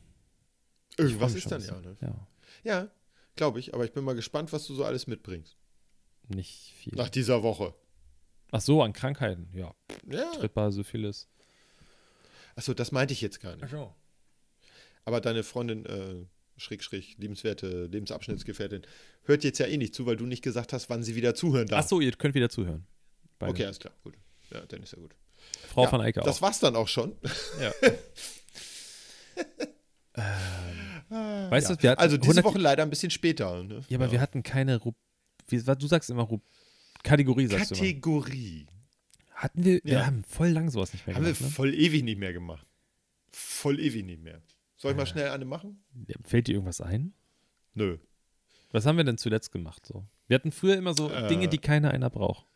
[0.98, 1.96] Irgendwas ist dann ja, ne?
[2.00, 2.26] Ja,
[2.64, 2.88] Ja,
[3.36, 3.74] glaube ich.
[3.74, 5.56] Aber ich bin mal gespannt, was du so alles mitbringst.
[6.28, 6.94] nicht viel.
[6.94, 7.74] Nach dieser Woche.
[8.52, 9.48] Ach so, an Krankheiten.
[9.52, 9.74] Ja,
[10.08, 10.30] Ja.
[10.32, 11.28] trittbar, Syphilis.
[12.54, 13.68] Achso, das meinte ich jetzt gar nicht.
[13.70, 13.94] so.
[15.04, 16.24] Aber deine Freundin, äh,
[16.56, 18.82] schräg, schräg, liebenswerte Lebensabschnittsgefährtin,
[19.24, 21.66] hört jetzt ja eh nicht zu, weil du nicht gesagt hast, wann sie wieder zuhören
[21.68, 21.84] darf.
[21.84, 22.86] Ach so, ihr könnt wieder zuhören.
[23.38, 23.50] Beide.
[23.52, 24.14] Okay, alles klar, gut.
[24.50, 25.14] Ja, dann ist ja gut.
[25.68, 26.42] Frau ja, von Eicke Das auch.
[26.42, 27.16] war's dann auch schon.
[27.60, 27.72] Ja.
[31.08, 33.62] Weißt du, wir hatten also diese 100 Woche leider ein bisschen später.
[33.62, 33.84] Ne?
[33.88, 34.92] Ja, aber wir hatten keine Ru
[35.48, 36.40] wie, du sagst immer Ru
[37.04, 37.84] Kategorie, sagst du immer.
[37.84, 38.66] Kategorie.
[39.34, 40.06] Hatten wir, wir Ja.
[40.06, 41.52] haben voll lang sowas nicht mehr Haben wir gemacht.
[41.54, 42.66] voll ewig nicht mehr gemacht.
[43.30, 44.42] Voll ewig nicht mehr.
[44.76, 45.84] Soll ich mal schnell eine machen?
[45.94, 46.14] ne?
[46.24, 47.12] Fällt dir irgendwas ein?
[47.74, 47.98] Nö.
[48.72, 49.86] Was haben wir denn zuletzt gemacht?
[49.86, 50.04] So?
[50.26, 51.28] Wir hatten früher immer so Äh.
[51.28, 52.46] Dinge, die keiner einer braucht.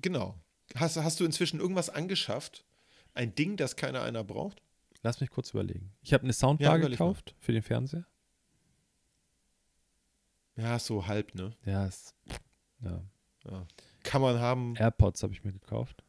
[0.00, 0.40] Genau.
[0.74, 2.64] Hast, hast du inzwischen irgendwas angeschafft?
[3.14, 4.62] Ein Ding, das keiner einer braucht?
[5.02, 5.92] Lass mich kurz überlegen.
[6.00, 8.06] Ich habe eine Soundbar ja, gekauft für den Fernseher.
[10.56, 11.56] Ja, so halb, ne?
[11.64, 12.14] Ja, ist,
[12.80, 13.02] ja.
[13.44, 13.66] ja.
[14.04, 14.76] Kann man haben.
[14.76, 16.04] AirPods habe ich mir gekauft.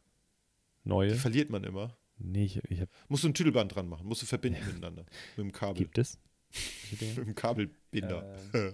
[0.83, 1.13] Neue.
[1.13, 1.97] Die verliert man immer.
[2.17, 2.91] Nee, ich, ich habe.
[3.07, 5.05] Musst du ein Tüdelband dran machen, musst du verbinden miteinander.
[5.37, 5.75] Mit dem Kabel.
[5.75, 6.19] Gibt es?
[6.91, 8.35] mit dem Kabelbinder.
[8.53, 8.73] Äh,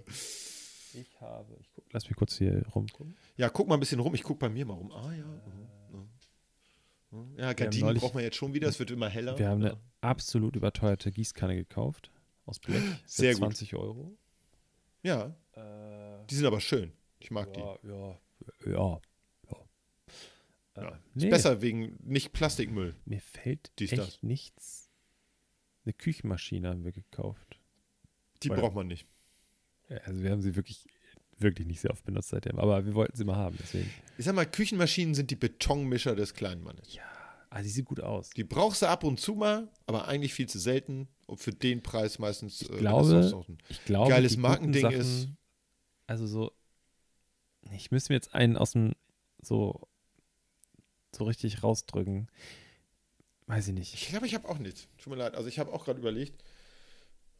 [0.94, 1.56] ich habe.
[1.60, 3.16] Ich guck, lass mich kurz hier rumgucken.
[3.36, 4.14] Ja, guck mal ein bisschen rum.
[4.14, 4.92] Ich guck bei mir mal rum.
[4.92, 5.24] Ah ja.
[5.24, 5.59] Äh,
[7.36, 8.68] ja, Gardinen neulich, braucht man jetzt schon wieder.
[8.68, 9.38] Es wird immer heller.
[9.38, 9.70] Wir haben ja.
[9.70, 12.10] eine absolut überteuerte Gießkanne gekauft.
[12.46, 12.82] Aus Blech.
[13.06, 13.80] Sehr 20 gut.
[13.80, 14.18] Euro.
[15.02, 15.36] Ja.
[15.52, 16.92] Äh, die sind aber schön.
[17.18, 17.88] Ich mag ja, die.
[17.88, 18.18] Ja,
[18.66, 19.00] ja.
[20.76, 20.88] ja.
[20.88, 21.24] Äh, nee.
[21.24, 22.94] Ist besser wegen nicht Plastikmüll.
[23.04, 24.22] Mir fällt Dies, echt das.
[24.22, 24.90] nichts.
[25.84, 27.58] Eine Küchenmaschine haben wir gekauft.
[28.42, 29.06] Die Weil, braucht man nicht.
[30.04, 30.86] Also wir haben sie wirklich,
[31.40, 33.90] wirklich nicht sehr oft benutzt seitdem, aber wir wollten sie mal haben, deswegen.
[34.18, 36.94] Ich sag mal, Küchenmaschinen sind die Betonmischer des kleinen Mannes.
[36.94, 37.02] Ja,
[37.50, 38.30] also die sieht gut aus.
[38.30, 41.82] Die brauchst du ab und zu mal, aber eigentlich viel zu selten und für den
[41.82, 42.62] Preis meistens.
[42.62, 45.28] Ich äh, glaube, ich glaube, geiles Markending Sachen, ist.
[46.06, 46.52] Also so,
[47.72, 48.94] ich müsste mir jetzt einen aus dem
[49.42, 49.88] so
[51.14, 52.28] so richtig rausdrücken.
[53.46, 53.94] Weiß ich nicht.
[53.94, 54.86] Ich glaube, ich habe auch nichts.
[54.98, 55.34] Tut mir leid.
[55.34, 56.44] Also ich habe auch gerade überlegt.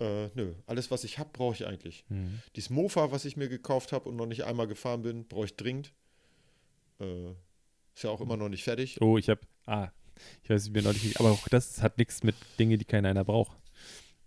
[0.01, 2.05] Äh, nö, alles, was ich habe, brauche ich eigentlich.
[2.09, 2.41] Mhm.
[2.57, 5.57] Dieses Mofa, was ich mir gekauft habe und noch nicht einmal gefahren bin, brauche ich
[5.57, 5.93] dringend.
[7.01, 7.33] Äh,
[7.95, 9.01] ist ja auch immer noch nicht fertig.
[9.03, 9.91] Oh, ich habe, ah,
[10.43, 13.25] ich weiß mehr noch nicht, aber auch das hat nichts mit Dingen, die keiner einer
[13.25, 13.59] braucht.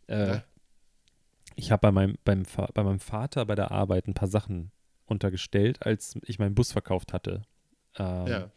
[0.07, 0.43] Äh, ja.
[1.55, 2.43] Ich habe bei meinem, beim,
[2.73, 4.71] bei meinem Vater bei der Arbeit ein paar Sachen
[5.05, 7.43] untergestellt, als ich meinen Bus verkauft hatte.
[7.97, 8.51] Ähm, ja.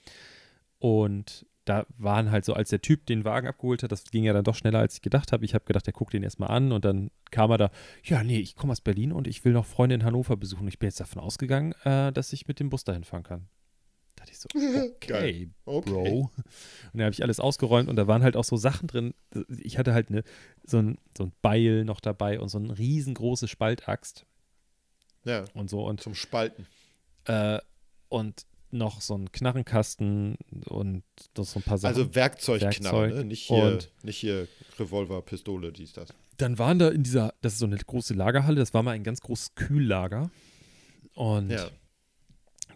[0.79, 4.33] Und da waren halt so, als der Typ den Wagen abgeholt hat, das ging ja
[4.33, 5.45] dann doch schneller, als ich gedacht habe.
[5.45, 7.71] Ich habe gedacht, der guckt den erstmal an und dann kam er da,
[8.05, 10.69] ja, nee, ich komme aus Berlin und ich will noch Freunde in Hannover besuchen.
[10.69, 13.49] Ich bin jetzt davon ausgegangen, äh, dass ich mit dem Bus dahin fahren kann.
[14.15, 14.49] Da dachte ich so,
[14.95, 15.91] okay, okay.
[15.91, 16.05] Bro.
[16.05, 16.31] Und
[16.93, 19.13] dann habe ich alles ausgeräumt und da waren halt auch so Sachen drin.
[19.49, 20.23] Ich hatte halt eine,
[20.65, 24.25] so, ein, so ein Beil noch dabei und so eine riesengroße Spaltaxt.
[25.25, 25.45] Ja.
[25.53, 25.85] Und so.
[25.85, 26.67] Und, zum Spalten.
[27.25, 27.59] Äh,
[28.09, 28.47] und
[28.77, 31.03] noch so ein Knarrenkasten und
[31.37, 31.95] noch so ein paar Sachen.
[31.95, 33.15] Also Werkzeugknarren, Werkzeug.
[33.15, 33.25] ne?
[33.25, 34.49] nicht, hier, nicht hier
[34.79, 36.09] Revolver, Pistole, dies, das.
[36.37, 39.05] Dann waren da in dieser, das ist so eine große Lagerhalle, das war mal ein
[39.05, 40.31] ganz großes Kühllager.
[41.15, 41.69] Und ja.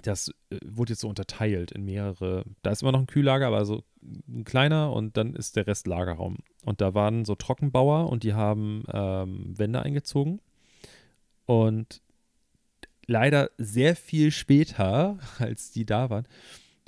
[0.03, 3.65] das äh, wurde jetzt so unterteilt in mehrere, da ist immer noch ein Kühllager, aber
[3.65, 6.39] so ein kleiner und dann ist der Rest Lagerraum.
[6.65, 10.41] Und da waren so Trockenbauer und die haben ähm, Wände eingezogen.
[11.45, 12.01] Und
[13.11, 16.27] leider sehr viel später, als die da waren,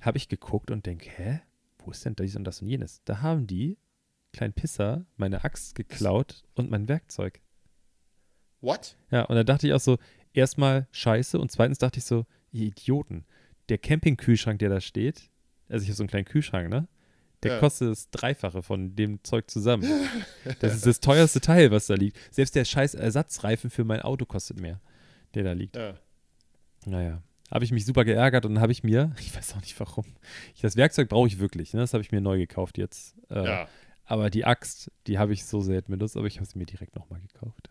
[0.00, 1.40] habe ich geguckt und denke, hä?
[1.84, 3.02] Wo ist denn dies und das und jenes?
[3.04, 3.76] Da haben die,
[4.32, 7.40] kleinen Pisser, meine Axt geklaut und mein Werkzeug.
[8.60, 8.96] What?
[9.10, 9.98] Ja, und da dachte ich auch so,
[10.32, 13.24] erstmal scheiße und zweitens dachte ich so, ihr Idioten,
[13.68, 15.28] der Campingkühlschrank, der da steht,
[15.68, 16.86] also ich habe so einen kleinen Kühlschrank, ne?
[17.42, 17.58] Der ja.
[17.58, 19.84] kostet das Dreifache von dem Zeug zusammen.
[20.60, 22.16] Das ist das teuerste Teil, was da liegt.
[22.32, 24.80] Selbst der scheiß Ersatzreifen für mein Auto kostet mehr,
[25.34, 25.74] der da liegt.
[25.74, 25.98] Ja.
[26.86, 29.78] Naja, habe ich mich super geärgert und dann habe ich mir, ich weiß auch nicht
[29.78, 30.04] warum,
[30.54, 31.80] ich, das Werkzeug brauche ich wirklich, ne?
[31.80, 33.14] das habe ich mir neu gekauft jetzt.
[33.30, 33.68] Äh, ja.
[34.04, 36.96] Aber die Axt, die habe ich so selten benutzt, aber ich habe sie mir direkt
[36.96, 37.70] nochmal gekauft.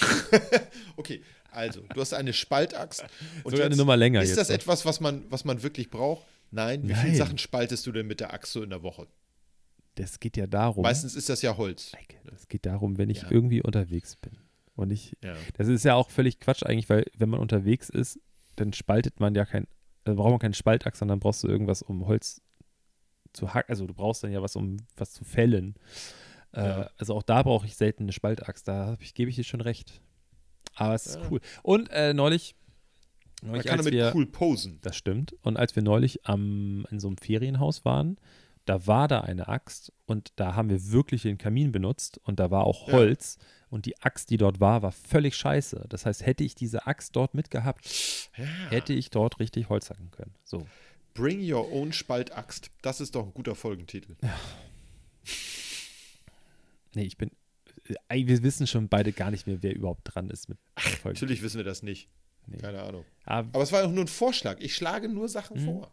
[0.96, 3.04] okay, also du hast eine Spaltaxt.
[3.42, 4.22] Und Sogar eine Nummer länger.
[4.22, 4.54] Ist jetzt das noch.
[4.56, 6.24] etwas, was man, was man wirklich braucht?
[6.50, 6.84] Nein.
[6.84, 7.06] Wie Nein.
[7.06, 9.08] viele Sachen spaltest du denn mit der Axt so in der Woche?
[9.96, 10.82] Das geht ja darum.
[10.82, 11.92] Meistens ist das ja Holz.
[12.34, 13.30] Es geht darum, wenn ich ja.
[13.30, 14.38] irgendwie unterwegs bin.
[14.76, 15.34] Und ich, ja.
[15.56, 18.18] das ist ja auch völlig Quatsch eigentlich, weil wenn man unterwegs ist,
[18.56, 19.66] dann spaltet man ja kein,
[20.04, 22.42] also braucht man keinen Spaltachs, sondern brauchst du irgendwas, um Holz
[23.32, 23.70] zu hacken.
[23.70, 25.74] Also du brauchst dann ja was, um was zu fällen.
[26.52, 26.90] Äh, ja.
[26.98, 28.64] also auch da brauche ich selten eine Spaltachs.
[28.64, 30.00] Da ich, gebe ich dir schon recht.
[30.74, 31.22] Aber es ist ja.
[31.30, 31.40] cool.
[31.62, 32.54] Und äh, neulich,
[33.42, 33.64] neulich.
[33.64, 34.78] Man kann damit wir, cool posen.
[34.82, 35.36] Das stimmt.
[35.42, 38.18] Und als wir neulich am, in so einem Ferienhaus waren,
[38.64, 42.50] da war da eine Axt und da haben wir wirklich den Kamin benutzt und da
[42.50, 43.38] war auch Holz.
[43.38, 45.86] Ja und die Axt, die dort war, war völlig scheiße.
[45.88, 48.44] Das heißt, hätte ich diese Axt dort mitgehabt, ja.
[48.70, 50.34] hätte ich dort richtig Holz hacken können.
[50.44, 50.66] So.
[51.14, 52.70] Bring your own Spaltaxt.
[52.82, 54.16] Das ist doch ein guter Folgentitel.
[54.22, 54.34] Ja.
[56.94, 57.30] Nee, ich bin.
[58.08, 61.42] Äh, wir wissen schon beide gar nicht mehr, wer überhaupt dran ist mit Ach, Natürlich
[61.42, 62.08] wissen wir das nicht.
[62.46, 62.58] Nee.
[62.58, 63.04] Keine Ahnung.
[63.24, 64.60] Aber, Aber, es war auch nur ein Vorschlag.
[64.60, 65.64] Ich schlage nur Sachen mhm.
[65.64, 65.92] vor.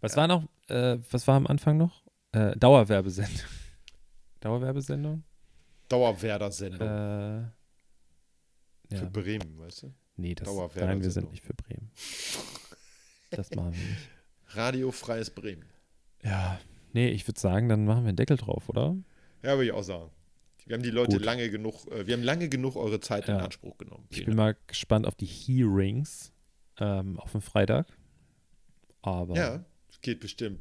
[0.00, 0.18] Was ja.
[0.18, 0.44] war noch?
[0.68, 2.02] Äh, was war am Anfang noch?
[2.32, 3.46] Äh, Dauerwerbesendung.
[4.40, 5.24] Dauerwerbesendung?
[5.88, 6.88] Dauerwerder-Sendung.
[6.88, 7.40] Äh,
[8.90, 8.98] ja.
[8.98, 9.94] Für Bremen, weißt du?
[10.16, 11.90] Nee, das, nein, wir sind nicht für Bremen.
[13.30, 14.08] das machen wir nicht.
[14.48, 15.64] Radiofreies Bremen.
[16.22, 16.58] Ja,
[16.92, 18.96] nee, ich würde sagen, dann machen wir einen Deckel drauf, oder?
[19.42, 20.10] Ja, würde ich auch sagen.
[20.64, 21.24] Wir haben die Leute Gut.
[21.24, 23.36] lange genug, äh, wir haben lange genug eure Zeit ja.
[23.36, 24.06] in Anspruch genommen.
[24.10, 26.32] Ich bin mal gespannt auf die Hearings
[26.78, 27.86] ähm, auf dem Freitag.
[29.02, 29.36] Aber.
[29.36, 30.60] Ja, es geht bestimmt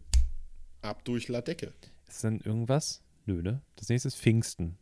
[0.82, 1.74] ab durch La Decke.
[2.08, 3.02] Ist denn irgendwas?
[3.26, 3.62] Nö, ne?
[3.76, 4.78] Das nächste ist Pfingsten.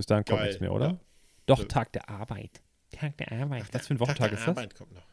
[0.00, 0.86] Bis dahin kommt Geil, nichts mehr, oder?
[0.86, 1.00] ja.
[1.44, 1.62] Doch.
[1.64, 2.62] Tag der Arbeit.
[2.90, 3.66] Tag der Arbeit.
[3.72, 4.56] Was für ein Tag Wochentag der ist das?
[4.56, 5.06] Arbeit kommt noch.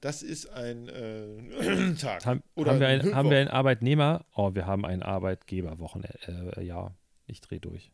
[0.00, 2.24] Das ist ein äh, Tag.
[2.24, 4.24] Haben, Oder haben, wir ein haben wir einen Arbeitnehmer?
[4.36, 6.54] Oh, wir haben einen Arbeitgeberwochenende.
[6.56, 6.94] Äh, ja,
[7.26, 7.90] ich drehe durch.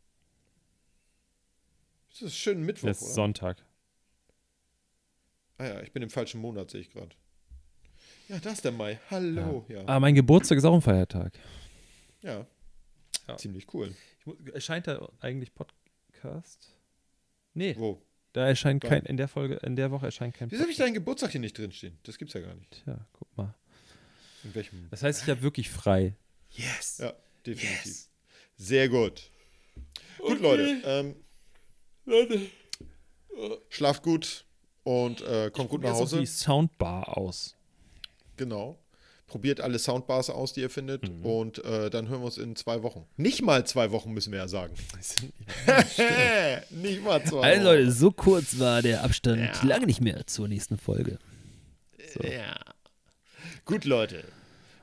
[2.11, 3.15] Das ist schön Mittwoch, Das ist oder?
[3.15, 3.65] Sonntag.
[5.57, 7.17] Ah ja, ich bin im falschen Monat, sehe ich gerade.
[8.29, 9.01] Ja, da ist der Mai.
[9.11, 9.65] Hallo.
[9.69, 9.85] Ja.
[9.87, 11.33] Ah, mein Geburtstag ist auch ein Feiertag.
[12.21, 12.47] Ja.
[13.29, 13.37] Ja.
[13.39, 13.95] Ziemlich cool.
[14.53, 15.82] Erscheint da eigentlich Podcast?
[17.55, 18.01] Nee, Wo?
[18.33, 18.91] da erscheint Wann?
[18.91, 21.41] kein, in der Folge, in der Woche erscheint kein Wieso habe ich deinen Geburtstag hier
[21.41, 21.99] nicht drinstehen?
[22.03, 22.83] Das gibt's ja gar nicht.
[22.85, 23.55] Tja, guck mal.
[24.45, 24.89] In welchem?
[24.91, 26.15] Das heißt, ich habe wirklich frei.
[26.51, 26.99] Yes.
[26.99, 27.13] Ja,
[27.47, 28.09] definitiv.
[28.57, 29.31] Sehr gut.
[30.19, 30.83] Gut, Leute.
[30.85, 31.17] Ähm,
[33.69, 34.45] Schlaft gut
[34.85, 36.21] und äh, kommt gut nach Hause.
[36.21, 37.57] die Soundbar aus.
[38.37, 38.79] Genau.
[39.33, 41.09] Probiert alle Soundbars aus, die ihr findet.
[41.09, 41.25] Mhm.
[41.25, 43.07] Und äh, dann hören wir uns in zwei Wochen.
[43.17, 44.75] Nicht mal zwei Wochen, müssen wir ja sagen.
[46.69, 47.63] nicht mal zwei Also Wochen.
[47.65, 49.67] Leute, so kurz war der Abstand Ja.
[49.67, 51.19] lange nicht mehr zur nächsten Folge.
[52.13, 52.23] So.
[52.29, 52.61] Ja.
[53.65, 54.23] Gut, Leute.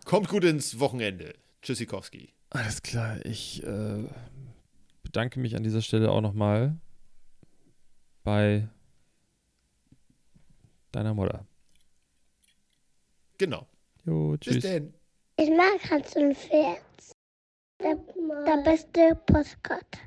[0.04, 1.36] Kommt gut ins Wochenende.
[1.62, 2.34] Tschüssikowski.
[2.50, 4.04] Alles klar, ich äh,
[5.04, 6.76] bedanke mich an dieser Stelle auch nochmal
[8.24, 8.68] bei
[10.92, 11.46] deiner Mutter.
[13.38, 13.68] Genau.
[14.10, 14.64] Jo, Bis tschüss.
[14.64, 14.94] denn.
[15.38, 16.82] Ich mag Hans und Pferd.
[17.82, 20.00] Der, der beste Postkarte.